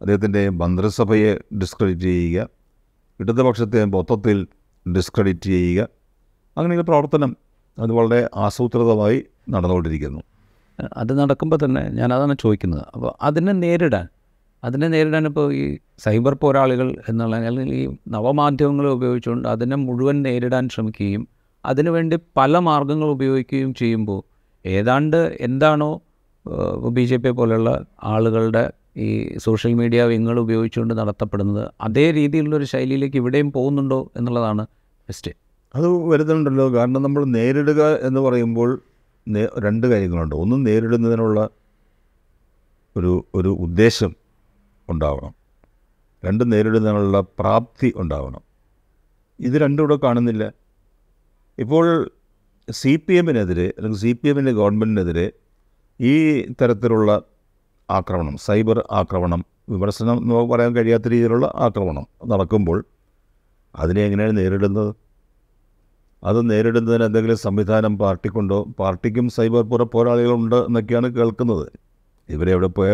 അദ്ദേഹത്തിന്റെ 0.00 0.48
മന്ത്രിസഭയെ 0.48 1.38
ഡിസ്ക്രെഡിറ്റ് 1.58 2.02
ചെയ്യുക 2.02 2.48
ഇടതുപക്ഷത്തെ 3.20 3.84
മൊത്തത്തിൽ 3.84 4.46
ഡിസ്ക്രെഡിറ്റ് 4.96 5.40
ചെയ്യുക. 5.40 5.88
അങ്ങനെയുള്ള 6.56 6.82
പ്രവർത്തനം 6.82 7.36
അത് 7.78 7.92
വളരെ 7.92 8.30
ആസൂത്രിതമായി 8.36 9.26
നടന്നുകൊണ്ടിരിക്കുന്നു. 9.50 10.20
അത് 11.00 11.12
നടക്കുമ്പോൾ 11.20 11.58
തന്നെ 11.64 11.82
ഞാനതാണ് 11.98 12.34
ചോദിക്കുന്നത്. 12.42 12.84
അപ്പോൾ 12.94 13.10
അതിനെ 13.22 13.52
നേരിടാൻ 13.64 14.06
അതിനെ 14.62 14.88
നേരിടാൻ 14.88 15.24
ഇപ്പോൾ 15.26 15.46
ഈ 15.60 15.62
സൈബർ 15.98 16.34
പോരാളികൾ 16.34 16.88
എന്നുള്ള 17.08 17.36
അല്ലെങ്കിൽ 17.48 17.74
ഈ 17.80 17.84
നവമാധ്യമങ്ങൾ 18.08 18.86
ഉപയോഗിച്ചുകൊണ്ട് 18.96 19.48
അതിനെ 19.48 19.76
മുഴുവൻ 19.86 20.22
നേരിടാൻ 20.22 20.64
ശ്രമിക്കുകയും 20.68 21.22
അതിനുവേണ്ടി 21.64 22.16
പല 22.36 22.58
മാർഗങ്ങൾ 22.68 23.08
ഉപയോഗിക്കുകയും 23.16 23.74
ചെയ്യുമ്പോൾ 23.74 24.20
ഏതാണ്ട് 24.64 25.20
എന്താണോ 25.40 25.90
ബി 26.96 27.04
ജെ 27.04 27.16
പി 27.16 27.30
പോലെയുള്ള 27.30 27.70
ആളുകളുടെ 28.12 28.62
ഈ 28.96 29.08
സോഷ്യൽ 29.36 29.72
മീഡിയ 29.74 30.00
വിങ്ങൾ 30.04 30.36
ഉപയോഗിച്ചുകൊണ്ട് 30.38 30.94
നടത്തപ്പെടുന്നത് 30.94 31.64
അതേ 31.80 32.10
രീതിയിലുള്ളൊരു 32.10 32.64
ശൈലിയിലേക്ക് 32.64 33.16
ഇവിടെയും 33.16 33.52
പോകുന്നുണ്ടോ 33.52 34.00
എന്നുള്ളതാണ് 34.16 34.64
ഫസ്റ്റ് 35.08 35.32
അത് 35.74 35.86
വരുന്നുണ്ടല്ലോ. 36.12 36.66
കാരണം 36.76 37.00
നമ്മൾ 37.02 37.22
നേരിടുക 37.36 37.82
എന്ന് 38.08 38.20
പറയുമ്പോൾ 38.20 38.70
രണ്ട് 39.58 39.86
കാര്യങ്ങളുണ്ട്. 39.86 40.34
ഒന്ന് 40.34 40.66
നേരിടുന്നതിനുള്ള 40.66 41.48
ഒരു 42.96 43.24
ഒരു 43.34 43.48
ഉദ്ദേശം 43.48 44.16
ഉണ്ടാവണം. 44.88 45.34
രണ്ട് 46.24 46.52
നേരിടുന്നതിനുള്ള 46.52 47.20
പ്രാപ്തി 47.20 47.92
ഉണ്ടാവണം. 47.96 48.40
ഇത് 49.40 49.52
രണ്ടും 49.52 49.82
ഇവിടെ 49.82 49.96
കാണുന്നില്ല. 49.96 50.52
ഇപ്പോൾ 51.58 52.10
സി 52.70 52.96
പി 52.96 53.14
എമ്മിനെതിരെ 53.14 53.74
അല്ലെങ്കിൽ 53.78 53.98
സി 53.98 54.12
പി 54.12 54.28
എമ്മിന്റെ 54.28 54.52
ഗവൺമെന്റിനെതിരെ 54.52 55.32
ഈ 56.00 56.42
തരത്തിലുള്ള 56.62 57.22
ആക്രമണം 57.90 58.36
സൈബർ 58.36 58.84
ആക്രമണം 58.90 59.44
വിമർശനം 59.68 60.18
എന്ന് 60.18 60.34
പറയാൻ 60.34 60.76
കഴിയാത്ത 60.76 61.08
രീതിയിലുള്ള 61.08 61.52
ആക്രമണം 61.54 62.06
നടക്കുമ്പോൾ 62.26 62.84
അതിനെ 63.74 64.04
എങ്ങനെയാണ് 64.04 64.36
നേരിടുന്നത്? 64.36 64.94
അത് 66.28 66.38
നേരിടുന്നതിന് 66.50 67.04
എന്തെങ്കിലും 67.08 67.38
സംവിധാനം 67.46 67.92
പാർട്ടിക്കുണ്ടോ? 67.98 68.58
പാർട്ടിക്കും 68.78 69.26
സൈബർ 69.36 69.62
പുറ 69.70 69.82
പോരാളികളുണ്ട് 69.94 70.58
എന്നൊക്കെയാണ് 70.68 71.08
കേൾക്കുന്നത്. 71.18 71.66
ഇവരെ 72.28 72.50
എവിടെ 72.56 72.70
പോയ 72.78 72.90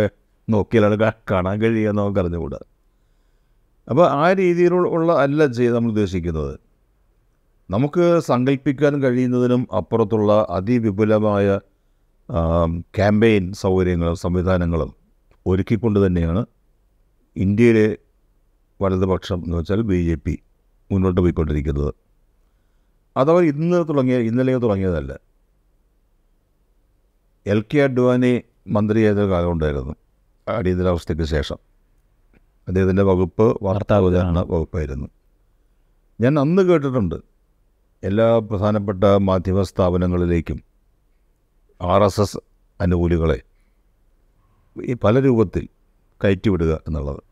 നോക്കിയാലാണ് 0.49 0.97
കാണാൻ 1.31 1.57
കഴിയുക 1.63 1.91
എന്ന് 1.91 2.03
നമുക്ക് 2.03 2.21
അറിഞ്ഞുകൂടാ. 2.23 2.61
അപ്പോൾ 3.89 4.07
ആ 4.23 4.27
രീതിയിലുള്ള 4.43 5.13
അല്ല 5.25 5.47
ചെയ്ത് 5.59 5.75
നമ്മൾ 5.77 5.91
ഉദ്ദേശിക്കുന്നത്. 5.95 6.55
നമുക്ക് 7.71 8.05
സങ്കല്പിക്കാൻ 8.31 8.95
കഴിയുന്നതിനും 9.03 9.63
അപ്പുറത്തുള്ള 9.79 10.33
അതിവിപുലമായ 10.57 11.47
ക്യാമ്പയിൻ 12.97 13.45
സൗകര്യങ്ങളും 13.63 14.17
സംവിധാനങ്ങളും 14.25 14.91
ഒരുക്കിക്കൊണ്ട് 15.47 15.99
തന്നെയാണ് 16.07 16.43
ഇന്ത്യയിലെ 17.37 17.87
വലതുപക്ഷം 18.81 19.39
എന്ന് 19.45 19.57
വെച്ചാൽ 19.57 19.81
ബി 19.91 19.99
ജെ 20.09 20.17
പി 20.25 20.35
മുന്നോട്ട് 20.91 21.21
പോയിക്കൊണ്ടിരിക്കുന്നത്. 21.21 21.93
അതവർ 23.17 23.43
ഇന്ന് 23.43 23.89
തുടങ്ങിയ 23.89 24.17
ഇന്നലെയോ 24.17 24.59
തുടങ്ങിയതല്ല. 24.59 25.19
എൽ 27.47 27.65
കെ 27.75 27.79
അഡ്വാനി 27.79 28.43
മന്ത്രിയായ 28.67 29.13
കാലം 29.13 29.53
ഉണ്ടായിരുന്നു. 29.53 29.95
അടിയന്തരാവസ്ഥയ്ക്ക് 30.49 31.25
ശേഷം. 31.25 31.57
അദ്ദേഹത്തിന്റെ 32.69 33.03
വകുപ്പ് 33.03 33.59
വാർത്താവിതരണ 33.63 34.39
വകുപ്പായിരുന്നു. 34.39 35.09
ഞാൻ 36.21 36.39
അന്ന് 36.39 36.63
കേട്ടിട്ടുണ്ട്. 36.63 37.15
എല്ലാ 38.03 38.39
പ്രധാനപ്പെട്ട 38.39 39.05
മാധ്യമ 39.05 39.63
സ്ഥാപനങ്ങളിലേക്കും 39.63 40.63
ആർ 41.83 42.03
എസ് 42.03 42.21
എസ് 42.21 42.39
അനുകൂലികളെ 42.81 43.43
ഈ 44.85 44.93
പല 44.93 45.21
രൂപത്തിൽ 45.21 45.69
കയറ്റിവിടുക 46.25 46.81
എന്നുള്ളത്. 46.87 47.23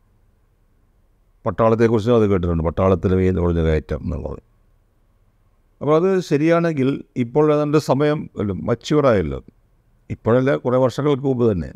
പട്ടാളത്തെക്കുറിച്ചും 1.47 2.17
അത് 2.17 2.27
കേട്ടിട്ടുണ്ട്. 2.31 2.65
പട്ടാളത്തിൽ 2.65 3.15
ഈ 3.17 3.33
കുറഞ്ഞ 3.35 3.61
കയറ്റം 3.61 4.01
എന്നുള്ളത്. 4.03 4.54
അപ്പോൾ 5.85 5.97
അത് 5.97 6.21
ശരിയാണെങ്കിൽ 6.29 7.05
ഇപ്പോൾ 7.17 7.55
ഏതാണ്ട് 7.55 7.79
സമയം 7.79 8.19
മച്യൂറായല്ലോ 8.69 9.39
ഇപ്പോഴല്ല 10.11 10.57
കുറേ 10.63 10.79
വർഷങ്ങൾക്ക് 10.85 11.23
മുമ്പ് 11.23 11.53
തന്നെ. 11.53 11.69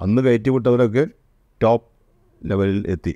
അന്ന് 0.00 0.22
കയറ്റിവിട്ടവരൊക്കെ 0.22 1.04
ടോപ്പ് 1.62 1.86
ലെവലിൽ 2.50 2.86
എത്തി. 2.94 3.14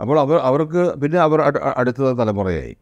അപ്പോൾ 0.00 0.20
അവർ 0.20 0.36
അവർക്ക് 0.48 0.82
പിന്നെ 1.02 1.18
അവർ 1.20 1.40
അടുത്ത 1.80 2.10
തലമുറയായി. 2.20 2.74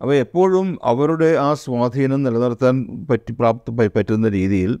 അപ്പോൾ 0.00 0.14
എപ്പോഴും 0.14 0.78
അവരുടെ 0.82 1.30
ആ 1.44 1.54
സ്വാധീനം 1.54 2.22
നിലനിർത്താൻ 2.22 3.06
പറ്റി 3.10 3.32
പ്രാപ്ത 3.32 3.86
പറ്റുന്ന 3.98 4.28
രീതിയിൽ 4.28 4.74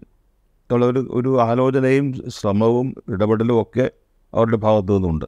ഉള്ള 0.70 0.86
ഒരു 0.86 1.08
ഒരു 1.10 1.42
ആലോചനയും 1.42 2.12
ശ്രമവും 2.38 2.94
ഇടപെടലും 3.08 3.62
ഒക്കെ 3.62 3.90
അവരുടെ 4.34 4.56
ഭാഗത്തു 4.56 4.92
നിന്നുണ്ട്. 4.92 5.26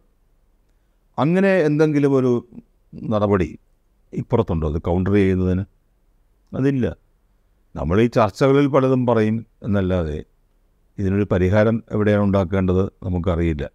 അങ്ങനെ 1.18 1.58
എന്തെങ്കിലും 1.58 2.14
ഒരു 2.14 2.32
നടപടി 2.92 3.58
ഇപ്പുറത്തുണ്ടോ? 4.12 4.72
അത് 4.72 4.82
കൗണ്ടർ 4.82 5.12
ചെയ്യുന്നതിന്? 5.12 5.64
അതില്ല. 6.56 6.96
നമ്മൾ 7.76 8.00
ഈ 8.00 8.06
ചർച്ചകളിൽ 8.06 8.66
പലതും 8.66 9.06
പറയും 9.06 9.46
എന്നല്ലാതെ 9.62 10.24
ഇതിനൊരു 10.98 11.26
പരിഹാരം 11.32 11.82
എവിടെയാണ് 11.92 12.22
ഉണ്ടാക്കേണ്ടത് 12.22 12.86
നമുക്കറിയില്ല. 13.02 13.70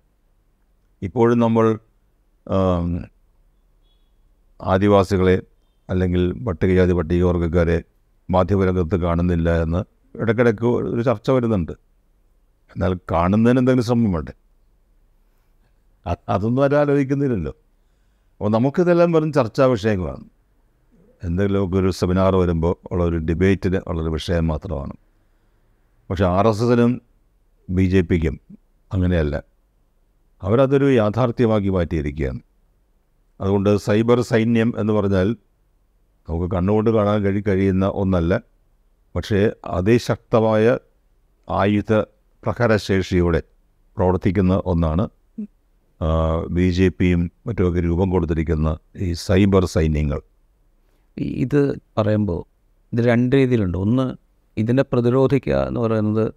ഇപ്പോഴും 1.01 1.39
നമ്മൾ 1.39 1.79
ആദിവാസികളെ 4.61 5.41
അല്ലെങ്കിൽ 5.89 6.43
പട്ടികജാതി 6.43 6.91
പട്ടികവർഗക്കാരെ 6.91 7.83
മാധ്യമരംഗത്ത് 8.29 8.95
കാണുന്നില്ല 8.95 9.61
എന്ന് 9.61 9.83
ഇടയ്ക്കിടയ്ക്ക് 10.17 10.65
ഒരു 10.65 11.01
ചർച്ച 11.01 11.31
വരുന്നുണ്ട്. 11.31 11.71
എന്നാൽ 12.73 12.99
കാണുന്നതിന് 13.11 13.59
എന്തെങ്കിലും 13.59 13.85
ശ്രമം 13.85 14.11
വേണ്ടേ? 14.11 14.33
അതൊന്നും 16.29 16.63
ആരും 16.63 16.79
ആലോചിക്കുന്നില്ലല്ലോ. 16.79 17.53
അപ്പോൾ 18.43 18.51
നമുക്കിതെല്ലാം 18.51 19.11
വെറും 19.11 19.33
ചർച്ചാ 19.33 19.65
വിഷയങ്ങളാണ്. 19.65 20.23
എന്തെങ്കിലുമൊക്കെ 21.23 21.77
ഒരു 21.77 21.91
സെമിനാർ 21.91 22.35
വരുമ്പോൾ 22.35 22.75
ഉള്ള 22.91 23.03
ഒരു 23.03 23.17
ഡിബേറ്റിന് 23.17 23.79
ഉള്ളൊരു 23.87 24.09
വിഷയം 24.09 24.47
മാത്രമാണ്. 24.47 24.93
പക്ഷേ 26.09 26.25
ആർ 26.25 26.47
എസ് 26.47 26.63
എസിനും 26.63 27.01
ബി 27.69 27.81
ജെ 27.81 28.01
പിക്കും 28.01 28.39
അങ്ങനെയല്ല. 28.93 29.43
അവരതൊരു 30.41 30.91
യാഥാർത്ഥ്യമാക്കി 30.91 31.69
മാറ്റിയിരിക്കുകയാണ്. 31.69 32.39
അതുകൊണ്ട് 33.41 33.77
സൈബർ 33.77 34.21
സൈന്യം 34.21 34.73
എന്ന് 34.77 34.93
പറഞ്ഞാൽ 34.93 35.37
നമുക്ക് 36.29 36.55
കണ്ണുകൊണ്ട് 36.55 36.89
കാണാൻ 36.89 37.21
കഴി 37.21 37.41
കഴിയുന്ന 37.41 37.85
ഒന്നല്ല. 37.85 38.41
പക്ഷേ 39.15 39.51
അതിശക്തമായ 39.65 40.77
ആയുധ 41.49 41.93
പ്രഹരശേഷിയോടെ 42.43 43.43
പ്രവർത്തിക്കുന്ന 43.97 44.61
ഒന്നാണ് 44.65 45.09
ബി 46.49 46.69
ജെ 46.71 46.87
പിയും 46.89 47.31
മറ്റുമൊക്കെ 47.47 47.79
രൂപം 47.79 48.09
കൊടുത്തിരിക്കുന്ന 48.09 48.77
ഈ 48.97 49.13
സൈബർ 49.13 49.65
സൈന്യങ്ങൾ. 49.65 50.21
ഇത് 51.17 51.75
പറയുമ്പോൾ 51.97 52.43
ഇത് 52.93 53.01
രണ്ട് 53.05 53.35
രീതിയിലുണ്ട്. 53.35 53.77
ഒന്ന് 53.77 54.15
ഇതിനെ 54.57 54.83
പ്രതിരോധിക്കുക 54.83 55.55
എന്ന് 55.67 55.79
പറയുന്നത് 55.79 56.33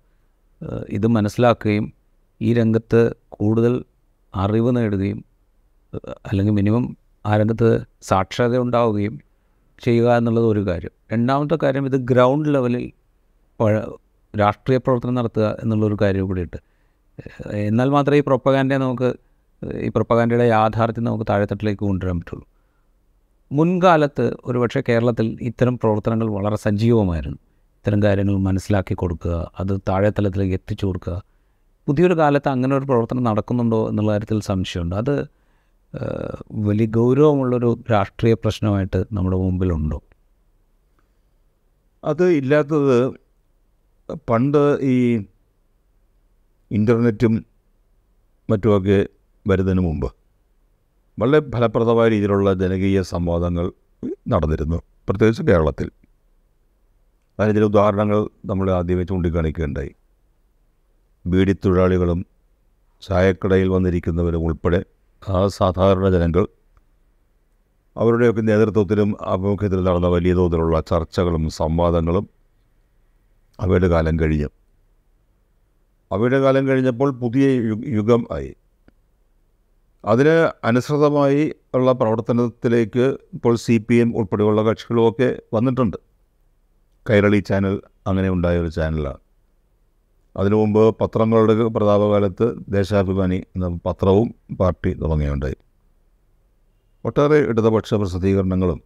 ഇത് 0.90 1.06
മനസ്സിലാക്കുകയും 1.06 1.92
ഈ 2.40 2.54
രംഗത്ത് 2.54 3.14
കൂടുതൽ 3.28 3.84
അറിവ് 4.34 4.76
നേടുകയും 4.76 5.24
അല്ലെങ്കിൽ 6.26 6.52
മിനിമം 6.52 6.96
ആ 7.26 7.36
രംഗത്ത് 7.36 7.68
സാക്ഷരത 8.02 8.58
ഉണ്ടാവുകയും 8.58 9.20
ചെയ്യുക 9.84 10.16
എന്നുള്ളത് 10.16 10.46
ഒരു 10.46 10.66
കാര്യം. 10.66 10.90
രണ്ടാമത്തെ 11.12 11.58
കാര്യം 11.62 11.86
ഇത് 11.86 11.96
ഗ്രൗണ്ട് 11.96 12.54
ലെവലിൽ 12.54 12.92
രാഷ്ട്രീയ 14.38 14.78
പ്രവർത്തനം 14.78 15.14
നടത്തുക 15.14 15.56
എന്നുള്ളൊരു 15.62 15.96
കാര്യം 16.00 16.26
കൂടിയിട്ട് 16.26 16.58
എന്നാൽ 17.50 17.88
മാത്രമേ 17.88 18.18
ഈ 18.18 18.20
പ്രൊപ്പഗാൻഡയെ 18.20 18.78
നമുക്ക് 18.78 19.25
ഈ 19.64 19.88
പ്രൊപ്പകാൻഡയുടെ 19.88 20.46
യാഥാർത്ഥ്യം 20.48 21.04
നമുക്ക് 21.04 21.24
താഴെത്തട്ടിലേക്ക് 21.30 21.80
കൊണ്ടുവരാൻ 21.80 22.20
പറ്റുള്ളൂ. 22.20 22.46
മുൻകാലത്ത് 23.52 24.36
ഒരുപക്ഷെ 24.44 24.82
കേരളത്തിൽ 24.88 25.38
ഇത്തരം 25.40 25.78
പ്രവർത്തനങ്ങൾ 25.78 26.30
വളരെ 26.30 26.56
സജീവമായിരുന്നു. 26.56 27.38
ഇത്തരം 27.74 28.02
കാര്യങ്ങൾ 28.02 28.36
മനസ്സിലാക്കി 28.36 28.94
കൊടുക്കുക 28.94 29.52
അത് 29.60 29.80
താഴെത്തലത്തിലേക്ക് 29.88 30.54
എത്തിച്ചു 30.54 30.86
കൊടുക്കുക. 30.86 31.22
പുതിയൊരു 31.86 32.14
കാലത്ത് 32.18 32.48
അങ്ങനെ 32.48 32.76
ഒരു 32.76 32.84
പ്രവർത്തനം 32.84 33.22
നടക്കുന്നുണ്ടോ 33.22 33.88
എന്നുള്ള 33.88 34.12
കാര്യത്തിൽ 34.12 34.40
സംശയമുണ്ട്. 34.40 34.94
അത് 34.94 35.28
വലിയ 36.50 36.86
ഗൗരവമുള്ളൊരു 36.86 37.78
രാഷ്ട്രീയ 37.90 38.34
പ്രശ്നമായിട്ട് 38.34 39.04
നമ്മുടെ 39.12 39.36
മുമ്പിലുണ്ടോ? 39.36 40.02
അത് 42.04 42.24
ഇല്ലാത്തത് 42.30 43.10
പണ്ട് 44.28 44.78
ഈ 44.82 45.24
ഇന്റർനെറ്റും 46.70 47.46
മറ്റുമൊക്കെ 48.50 49.06
വരുന്നതിന് 49.46 49.80
മുമ്പ് 49.80 50.12
വളരെ 51.18 51.50
ഫലപ്രദമായ 51.50 52.08
രീതിയിലുള്ള 52.08 52.54
ജനകീയ 52.54 53.02
സംവാദങ്ങൾ 53.02 53.72
നടന്നിരുന്നു. 54.28 54.82
പ്രത്യേകിച്ച് 55.08 55.42
കേരളത്തിൽ. 55.42 55.90
അതിന് 57.40 57.54
ചില 57.56 57.64
ഉദാഹരണങ്ങൾ 57.64 58.28
നമ്മൾ 58.44 58.70
ആദ്യമേ 58.70 59.02
ചൂണ്ടിക്കാണിക്കുകയുണ്ടായി. 59.02 59.94
ബീഡി 61.26 61.52
തൊഴിലാളികളും 61.52 62.26
ചായക്കടയിൽ 63.02 63.68
വന്നിരിക്കുന്നവരും 63.68 64.44
ഉൾപ്പെടെ 64.44 64.84
ആ 65.28 65.46
സാധാരണ 65.48 66.10
ജനങ്ങൾ 66.10 66.46
അവരുടെയൊക്കെ 67.96 68.40
നേതൃത്വത്തിലും 68.40 69.16
ആഭിമുഖ്യത്തിലും 69.22 69.84
നടന്ന 69.84 70.06
വലിയ 70.06 70.34
തോതിലുള്ള 70.34 70.80
ചർച്ചകളും 70.80 71.50
സംവാദങ്ങളും 71.50 72.28
അവയുടെ 73.60 73.88
കാലം 73.88 74.20
കഴിഞ്ഞു. 74.20 74.48
അവയുടെ 76.12 76.38
കാലം 76.40 76.68
കഴിഞ്ഞപ്പോൾ 76.68 77.10
പുതിയ 77.10 77.46
യുഗം 77.88 78.26
ആയി. 78.32 78.54
അതിന് 80.06 80.66
അനുസൃതമായി 80.66 81.54
ഉള്ള 81.74 81.92
പ്രവർത്തനത്തിലേക്ക് 81.92 83.18
ഇപ്പോൾ 83.34 83.56
സി 83.56 83.84
പി 83.88 83.94
എം 83.94 84.16
ഉൾപ്പെടെയുള്ള 84.16 84.62
കക്ഷികളുമൊക്കെ 84.62 85.42
വന്നിട്ടുണ്ട്. 85.54 85.96
കൈരളി 87.10 87.38
ചാനൽ 87.38 87.80
അങ്ങനെ 88.06 88.30
ഉണ്ടായ 88.30 88.58
ഒരു 88.58 88.68
ചാനലാണ്. 88.68 89.18
അതിനു 90.36 90.56
മുമ്പ് 90.56 90.98
പത്രങ്ങളുടെ 90.98 91.54
പ്രതാപകാലത്ത് 91.54 92.46
ദേശാഭിമാനി 92.68 93.38
എന്ന 93.56 93.78
പത്രവും 93.86 94.34
പാർട്ടി 94.60 94.94
തുടങ്ങിയുണ്ടായി. 94.94 95.56
ഒട്ടേറെ 97.04 97.38
ഇടതുപക്ഷ 97.38 97.94
പ്രസിദ്ധീകരണങ്ങളും 97.94 98.82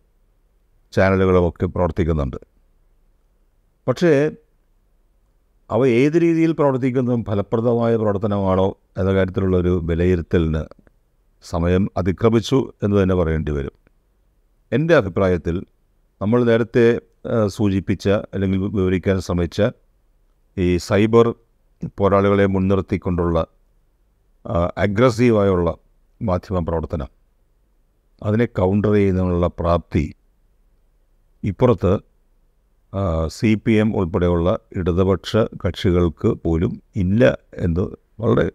ചാനലുകളും 0.92 1.48
ഒക്കെ 1.48 1.66
പ്രവർത്തിക്കുന്നുണ്ട്. 1.66 2.36
പക്ഷേ 3.88 4.30
അവ 5.70 5.86
ഏത് 5.86 6.22
രീതിയിൽ 6.22 6.52
പ്രവർത്തിക്കുന്നതും 6.52 7.24
ഫലപ്രദമായ 7.24 7.96
പ്രവർത്തനമാണോ 7.96 8.68
എന്ന 8.98 9.10
കാര്യത്തിലുള്ളൊരു 9.14 9.80
വിലയിരുത്തലിന് 9.84 10.62
സമയം 11.44 11.84
അതിക്രമിച്ചു 12.00 12.58
എന്ന് 12.84 12.96
തന്നെ 13.02 13.14
പറയേണ്ടി 13.20 13.52
വരും. 13.58 13.74
എന്റെ 14.72 14.94
അഭിപ്രായത്തിൽ 15.00 15.56
നമ്മൾ 16.20 16.40
നേരത്തെ 16.50 16.86
സൂചിപ്പിച്ച 17.56 18.08
അല്ലെങ്കിൽ 18.34 18.60
വിവരിക്കാൻ 18.78 19.16
ശ്രമിച്ച 19.20 19.60
ഈ 20.56 20.66
സൈബർ 20.88 21.26
പോരാളികളെ 21.98 22.46
മുൻനിർത്തിക്കൊണ്ടുള്ള 22.54 23.38
അഗ്രസീവായുള്ള 24.84 25.68
മാധ്യമ 26.20 26.58
പ്രവർത്തനം 26.68 27.10
അതിനെ 28.22 28.46
കൗണ്ടർ 28.58 28.92
ചെയ്യുന്നതിനുള്ള 28.94 29.46
പ്രാപ്തി 29.60 30.04
ഇപ്പുറത്ത് 31.42 31.92
സി 33.36 33.50
പി 33.64 33.72
എം 33.72 33.88
ഉൾപ്പെടെയുള്ള 33.96 34.48
ഇടതുപക്ഷ 34.78 35.36
കക്ഷികൾക്ക് 35.64 36.30
പോലും 36.44 36.72
ഇല്ല 37.02 37.22
എന്ന് 37.66 37.84
വളരെ 38.22 38.46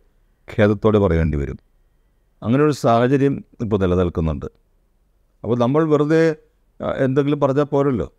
ഖേദത്തോടെ 0.47 0.99
പറയേണ്ടി 1.05 1.37
വരും. 1.41 1.59
അങ്ങനെ 2.45 2.63
ഒരു 2.63 2.71
സാഹചര്യം 2.71 3.43
ഇപ്പോൾ 3.62 3.79
നിലനിൽക്കുന്നുണ്ട്. 3.79 4.45
അപ്പോൾ 5.43 5.60
നമ്മൾ 5.60 5.84
വെറുതെ 5.84 6.36
എന്തെങ്കിലും 6.97 7.39
പറഞ്ഞാൽ 7.39 7.63
പോരല്ലോ. 7.63 8.13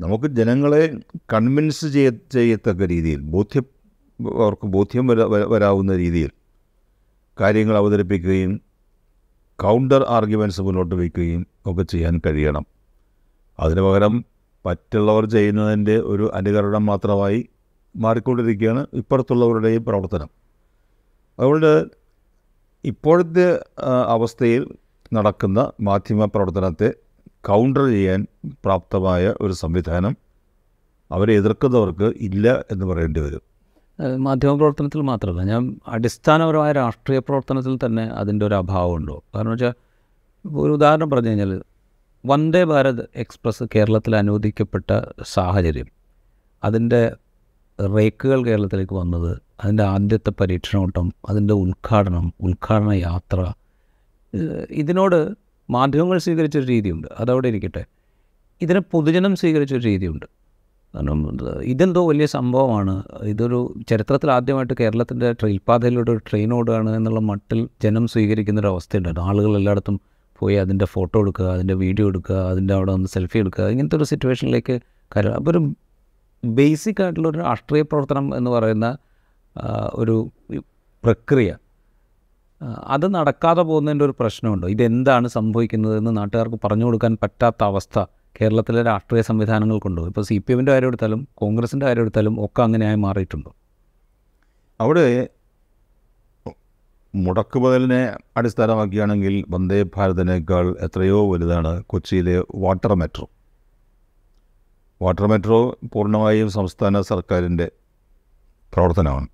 നമുക്ക് 0.00 0.24
ജനങ്ങളെ 0.24 0.98
കൺവിൻസ് 1.32 1.86
ചെയ്യ 1.86 2.10
ചെയ്യത്തക്ക 2.10 2.84
രീതിയിൽ 2.84 3.20
ബോധ്യം 3.20 3.64
അവർക്ക് 4.38 4.66
ബോധ്യം 4.66 5.06
വര 5.06 5.22
വര- 5.22 5.48
വരാവുന്ന 5.48 5.96
രീതിയിൽ 5.96 6.30
കാര്യങ്ങൾ 7.40 7.76
അവതരിപ്പിക്കുകയും 7.76 8.60
കൗണ്ടർ 9.56 10.04
ആർഗ്യുമെന്റ്സ് 10.08 10.60
മുന്നോട്ട് 10.60 10.94
വയ്ക്കുകയും 10.94 11.46
ഒക്കെ 11.66 11.82
ചെയ്യാൻ 11.82 12.20
കഴിയണം. 12.26 12.66
അതിന് 13.60 13.80
പകരം 13.80 14.24
മറ്റുള്ളവർ 14.66 15.26
ചെയ്യുന്നതിന്റെ 15.26 15.96
ഒരു 15.96 16.30
അനുകരണം 16.34 16.86
മാത്രമായി 16.86 17.48
മാറിക്കൊണ്ടിരിക്കുകയാണ് 17.96 18.86
ഇപ്പുറത്തുള്ളവരുടെയും 18.92 19.84
പ്രവർത്തനം. 19.84 20.28
അതുകൊണ്ട് 21.38 21.97
ഇപ്പോഴത്തെ 22.84 23.46
അവസ്ഥയിൽ 24.08 24.62
നടക്കുന്ന 25.12 25.60
മാധ്യമ 25.80 26.24
പ്രവർത്തനത്തെ 26.26 26.88
കൗണ്ടർ 27.40 27.84
ചെയ്യാൻ 27.88 28.20
പ്രാപ്തമായ 28.64 29.34
ഒരു 29.40 29.52
സംവിധാനം 29.54 30.14
അവരെ 31.10 31.32
എതിർക്കുന്നവർക്ക് 31.34 32.08
ഇല്ല 32.20 32.46
എന്ന് 32.70 32.86
പറയേണ്ടി 32.86 33.20
വരും. 33.20 33.42
മാധ്യമ 33.98 34.24
മാധ്യമപ്രവർത്തനത്തിൽ 34.24 35.00
മാത്രമല്ല 35.02 35.44
ഞാൻ 35.44 35.62
അടിസ്ഥാനപരമായ 35.86 36.72
രാഷ്ട്രീയ 36.72 37.18
പ്രവർത്തനത്തിൽ 37.18 37.74
തന്നെ 37.76 38.04
അതിന്റെ 38.18 38.44
ഒരു 38.46 38.54
അഭാവമുണ്ടോ 38.54 39.16
കാരണം 39.34 39.50
വെച്ചാൽ 39.50 39.72
ഒരു 40.44 40.72
ഉദാഹരണം 40.72 41.08
പറഞ്ഞു 41.10 41.30
കഴിഞ്ഞാൽ 41.30 41.52
വന്ദേ 42.24 42.62
ഭാരത് 42.64 43.02
എക്സ്പ്രസ് 43.14 43.64
കേരളത്തിൽ 43.74 44.16
അനുവദിക്കപ്പെട്ട 44.16 44.88
സാഹചര്യം 45.32 45.88
അതിന്റെ 46.62 47.02
റേക്കുകൾ 47.78 48.40
കേരളത്തിലേക്ക് 48.46 48.94
വന്നത് 48.94 49.32
അതിന്റെ 49.60 49.82
ആദ്യത്തെ 49.82 50.30
പരീക്ഷണോട്ടം 50.30 51.12
അതിന്റെ 51.28 51.54
ഉദ്ഘാടനം 51.54 52.32
ഉദ്ഘാടന 52.40 52.92
യാത്ര 52.92 53.52
ഇതിനോട് 54.70 55.32
മാധ്യമങ്ങൾ 55.70 56.18
സ്വീകരിച്ചൊരു 56.18 56.66
രീതിയുണ്ട്. 56.66 57.08
അതവിടെ 57.20 57.48
ഇരിക്കട്ടെ. 57.48 57.82
ഇതിനെ 58.60 58.80
പൊതുജനം 58.80 59.36
സ്വീകരിച്ചൊരു 59.36 59.82
രീതിയുണ്ട്. 59.82 60.26
കാരണം 60.94 61.38
ഇതെന്തോ 61.62 62.06
വലിയ 62.06 62.26
സംഭവമാണ്. 62.26 63.02
ഇതൊരു 63.22 63.74
ചരിത്രത്തിൽ 63.88 64.30
ആദ്യമായിട്ട് 64.30 64.74
കേരളത്തിന്റെ 64.74 65.32
ട്രെയിൽ 65.32 65.60
പാതയിലൂടെ 65.68 66.10
ഒരു 66.10 66.20
ട്രെയിൻ 66.30 66.52
ഓടുകയാണ് 66.54 66.96
എന്നുള്ള 66.96 67.20
മട്ടിൽ 67.20 67.68
ജനം 67.82 68.06
സ്വീകരിക്കുന്ന 68.06 68.60
ഒരു 68.60 68.66
അവസ്ഥയുണ്ടായിരുന്നു. 68.66 69.28
ആളുകൾ 69.28 69.56
എല്ലായിടത്തും 69.56 70.00
പോയി 70.38 70.54
അതിന്റെ 70.54 70.84
ഫോട്ടോ 70.84 71.20
എടുക്കുക 71.20 71.46
അതിന്റെ 71.46 71.74
വീഡിയോ 71.74 72.08
എടുക്കുക 72.08 72.36
അതിന്റെ 72.36 72.74
അവിടെ 72.74 72.92
വന്ന് 72.92 73.08
സെൽഫി 73.08 73.38
എടുക്കുക 73.38 73.64
ഇങ്ങനത്തെ 73.64 73.96
ഒരു 73.96 74.04
സിറ്റുവേഷനിലേക്ക് 74.04 74.80
കാര്യം 75.16 75.34
അപ്പോൾ 75.34 75.50
ഒരു 75.50 75.60
ബേസിക് 76.44 77.02
ആയിട്ടുള്ള 77.02 77.28
ഒരു 77.28 77.38
രാഷ്ട്രീയ 77.38 77.82
പ്രവർത്തനം 77.82 78.36
എന്ന് 78.36 78.50
പറയുന്ന 78.50 78.96
ഒരു 79.92 80.30
പ്രക്രിയ. 81.04 81.56
അത് 82.84 83.14
നടക്കാതെ 83.14 83.62
പോകുന്നതിന്റെ 83.62 84.04
ഒരു 84.04 84.14
പ്രശ്നമുണ്ടോ? 84.20 84.68
ഇതെന്താണ് 84.68 85.28
സംഭവിക്കുന്നതെന്ന് 85.28 86.16
നാട്ടുകാർക്ക് 86.16 86.58
പറഞ്ഞു 86.64 86.84
കൊടുക്കാൻ 86.84 87.18
പറ്റാത്ത 87.22 87.64
അവസ്ഥ 87.64 88.04
കേരളത്തിലെ 88.40 88.82
രാഷ്ട്രീയ 88.82 89.22
സംവിധാനങ്ങൾക്കുണ്ടോ 89.22 90.06
ഇപ്പോൾ 90.06 90.22
സി 90.22 90.38
പി 90.38 90.52
എമ്മിന്റെ 90.52 90.72
കാര്യം 90.72 90.86
എടുത്താലും 90.86 91.28
കോൺഗ്രസിന്റെ 91.34 91.86
കാര്യം 91.86 92.00
എടുത്താലും 92.00 92.44
ഒക്കെ 92.44 92.62
അങ്ങനെയായി 92.62 92.96
മാറിയിട്ടുണ്ടോ? 92.96 93.54
അവിടെ 94.80 95.28
മുടക്ക് 97.14 97.58
മുതലിനെ 97.58 98.16
അടിസ്ഥാനമാക്കിയാണെങ്കിൽ 98.36 99.44
വന്ദേ 99.50 99.82
ഭാരതിനേക്കാൾ 99.96 100.76
എത്രയോ 100.80 101.32
വലുതാണ് 101.32 101.84
കൊച്ചിയിലെ 101.84 102.44
വാട്ടർ 102.54 102.94
മെട്രോ. 102.94 103.28
വാട്ടർ 105.02 105.26
മെട്രോ 105.26 105.78
പൂർണമായും 105.92 106.50
സംസ്ഥാന 106.50 107.00
സർക്കാരിന്റെ 107.00 107.70
പ്രവർത്തനമാണ്. 108.74 109.28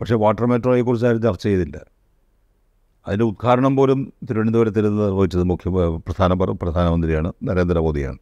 പക്ഷേ 0.00 0.14
വാട്ടർ 0.14 0.46
മെട്രോയെക്കുറിച്ച് 0.46 1.06
ആരും 1.06 1.22
ചർച്ച 1.22 1.44
ചെയ്തില്ല. 1.44 1.76
അതിന്റെ 3.08 3.24
ഉദ്ഘാടനം 3.24 3.76
പോലും 3.76 4.12
തിരുവനന്തപുരത്തിൽ 4.28 4.84
നിന്ന് 4.88 5.02
നിർവഹിച്ചത് 5.02 5.42
മുഖ്യ 5.42 5.70
പ്രധാന 6.06 6.32
പ്രധാനമന്ത്രിയാണ് 6.62 7.32
നരേന്ദ്രമോദിയാണ്. 7.44 8.18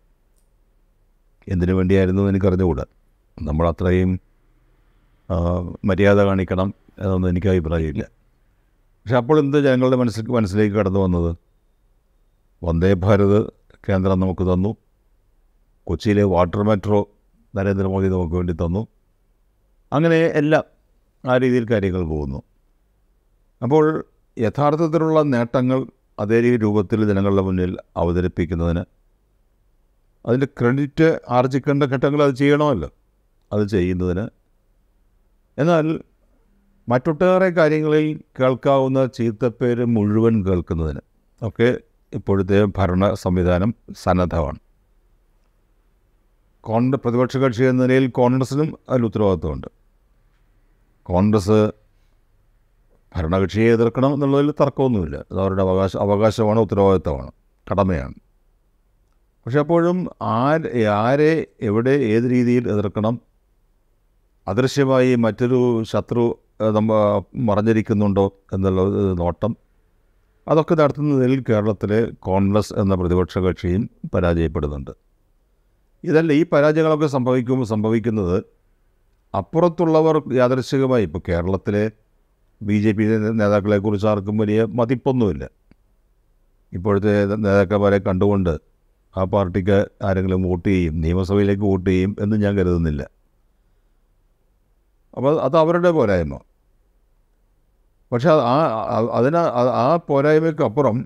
എന്തിനു 1.49 1.73
വേണ്ടിയായിരുന്നു 1.73 2.23
എനിക്കറിഞ്ഞുകൂടാ. 2.29 2.85
നമ്മൾ 3.43 3.69
അത്രയും 3.69 4.21
മര്യാദ 5.85 6.21
കാണിക്കണം 6.21 6.69
എന്നൊന്നും 6.99 7.29
എനിക്ക് 7.29 7.49
അഭിപ്രായമില്ല. 7.49 8.05
പക്ഷെ 9.03 9.17
അപ്പോൾ 9.17 9.39
എന്ത് 9.39 9.59
ജനങ്ങളുടെ 9.65 9.97
മനസ്സിൽ 9.97 10.29
മനസ്സിലേക്ക് 10.37 10.77
കടന്നു 10.77 11.01
വന്നത്? 11.01 11.37
വന്ദേ 12.65 12.93
ഭാരത് 13.05 13.41
കേന്ദ്രം 13.89 14.21
നമുക്ക് 14.21 14.45
തന്നു. 14.53 14.77
കൊച്ചിയിലെ 15.87 16.23
വാട്ടർ 16.23 16.62
മെട്രോ 16.62 17.01
നരേന്ദ്രമോദി 17.55 18.09
നമുക്ക് 18.09 18.35
വേണ്ടി 18.35 18.53
തന്നു. 18.53 18.83
അങ്ങനെ 19.93 20.17
എല്ലാം 20.41 20.65
ആ 21.27 21.37
രീതിയിൽ 21.37 21.71
കാര്യങ്ങൾ 21.71 22.05
പോകുന്നു. 22.05 22.43
അപ്പോൾ 23.62 24.07
യഥാർത്ഥത്തിലുള്ള 24.39 25.23
നേട്ടങ്ങൾ 25.23 25.87
അതേ 26.19 26.57
രൂപത്തിൽ 26.57 27.09
ജനങ്ങളുടെ 27.09 27.43
മുന്നിൽ 27.43 27.77
അവതരിപ്പിക്കുന്നതിന് 27.97 28.85
അതിന്റെ 30.27 30.47
ക്രെഡിറ്റ് 30.47 31.21
ആർജിക്കേണ്ട 31.29 31.83
ഘട്ടങ്ങൾ 31.83 32.23
അത് 32.23 32.35
ചെയ്യണമല്ലോ. 32.35 32.91
അത് 33.53 33.67
ചെയ്യുന്നതിന്. 33.67 34.29
എന്നാൽ 35.59 36.01
മറ്റൊട്ടേറെ 36.89 37.49
കാര്യങ്ങളിൽ 37.49 38.21
കേൾക്കാവുന്ന 38.41 39.07
ചീത്തപ്പേര് 39.07 39.85
മുഴുവൻ 39.85 40.47
കേൾക്കുന്നതിന് 40.47 41.01
ഒക്കെ 41.43 41.79
ഇപ്പോഴത്തെ 42.12 42.65
ഭരണ 42.65 43.15
സംവിധാനം 43.15 43.75
സന്നദ്ധമാണ്. 43.93 44.59
കോൺഗ്രസ് 46.61 47.03
പ്രതിപക്ഷ 47.03 47.37
കക്ഷി 47.37 47.65
എന്ന 47.65 47.83
നിലയിൽ 47.83 48.07
കോൺഗ്രസിനും 48.07 48.79
അതിൽ 48.89 49.05
ഉത്തരവാദിത്വമുണ്ട്. 49.05 49.67
കോൺഗ്രസ് 51.07 51.59
ഭരണകക്ഷിയെ 53.16 53.73
എതിർക്കണം 53.73 54.14
എന്നുള്ളതിൽ 54.14 54.51
തർക്കമൊന്നുമില്ല. 54.61 55.16
അത് 55.33 55.40
അവരുടെ 55.40 55.62
അവകാശ 55.62 55.97
അവകാശമാണ് 55.97 56.61
ഉത്തരവാദിത്തമാണ് 56.61 57.31
കടമയാണ്. 57.71 58.14
പക്ഷെ 59.45 59.59
അപ്പോഴും 59.59 59.99
ആര് 60.23 60.85
ആരെ 60.85 61.47
എവിടെ 61.61 61.90
ഏത് 61.90 62.25
രീതിയിൽ 62.31 62.69
എതിർക്കണം? 62.69 63.21
അദൃശ്യമായി 64.49 65.14
മറ്റൊരു 65.14 65.83
ശത്രു 65.83 66.38
നമ്മ 66.62 66.92
മറഞ്ഞിരിക്കുന്നുണ്ടോ 67.35 68.27
എന്നുള്ള 68.53 68.83
നോട്ടം. 69.12 69.57
അതൊക്കെ 70.49 70.75
നടത്തുന്നതിൽ 70.75 71.45
കേരളത്തിലെ 71.49 72.01
കോൺഗ്രസ് 72.19 72.75
എന്ന 72.75 72.95
പ്രതിപക്ഷ 72.95 73.38
കക്ഷിയും 73.38 73.90
പരാജയപ്പെടുന്നുണ്ട്. 74.14 74.90
ഇതല്ല 76.05 76.33
ഈ 76.33 76.47
പരാജയങ്ങളൊക്കെ 76.53 77.07
സംഭവിക്കുമ്പോൾ 77.07 77.66
സംഭവിക്കുന്നത് 77.66 78.56
അപ്പുറത്തുള്ളവർ 79.38 80.16
യാദർശികമായി 80.40 81.05
ഇപ്പോൾ 81.09 81.22
കേരളത്തിലെ 81.29 81.85
ബി 82.62 82.77
ജെ 82.85 82.92
പി 82.92 83.05
നേതാക്കളെക്കുറിച്ച് 83.40 84.07
ആർക്കും 84.07 84.37
വലിയ 84.42 84.61
മതിപ്പൊന്നുമില്ല. 84.79 85.44
ഇപ്പോഴത്തെ 86.72 87.12
നേതാക്കന്മാരെ 87.44 87.99
കണ്ടുകൊണ്ട് 88.09 88.55
ആ 89.16 89.24
പാർട്ടിക്ക് 89.34 89.78
ആരെങ്കിലും 90.09 90.43
വോട്ട് 90.43 90.68
ചെയ്യും 90.68 91.01
നിയമസഭയിലേക്ക് 91.01 91.62
വോട്ട് 91.62 91.91
ചെയ്യും 91.91 92.16
എന്ന് 92.20 92.37
ഞാൻ 92.45 92.55
കരുതുന്നില്ല. 92.59 93.03
അപ്പോൾ 95.16 95.41
അത് 95.47 95.57
അവരുടെ 95.57 95.91
പോരായ്മ. 95.91 96.34
പക്ഷെ 98.12 98.30
ആ 98.55 98.57
അതിന് 99.18 99.41
ആ 99.84 99.97
പോരായ്മയ്ക്കപ്പുറം 100.09 100.99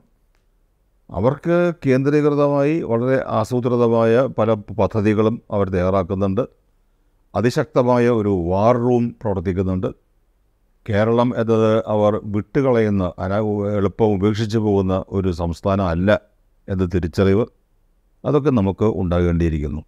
അവർക്ക് 1.11 1.57
കേന്ദ്രീകൃതമായി 1.87 2.83
വളരെ 2.91 3.17
ആസൂത്രിതമായ 3.39 4.29
പല 4.39 4.51
പദ്ധതികളും 4.81 5.43
അവർ 5.51 5.69
തയ്യാറാക്കുന്നുണ്ട്. 5.77 6.45
അതിശക്തമായ 7.35 8.09
ഒരു 8.09 8.29
വാർ 8.29 8.77
റൂം 8.77 9.17
പ്രവർത്തിക്കുന്നുണ്ട്. 9.23 9.87
കേരളം 10.89 11.33
എന്നത് 11.37 11.85
അവർ 11.87 12.21
വിട്ടുകളയുന്ന 12.25 13.13
അനാ 13.19 13.37
എളുപ്പം 13.77 14.13
ഉപേക്ഷിച്ച് 14.15 14.59
പോകുന്ന 14.59 15.05
ഒരു 15.09 15.33
സംസ്ഥാനമല്ല 15.33 16.21
എന്ന് 16.69 16.87
തിരിച്ചറിവ് 16.95 17.47
അതൊക്കെ 18.25 18.51
നമുക്ക് 18.51 18.85
ഉണ്ടാകേണ്ടിയിരിക്കുന്നു. 18.85 19.83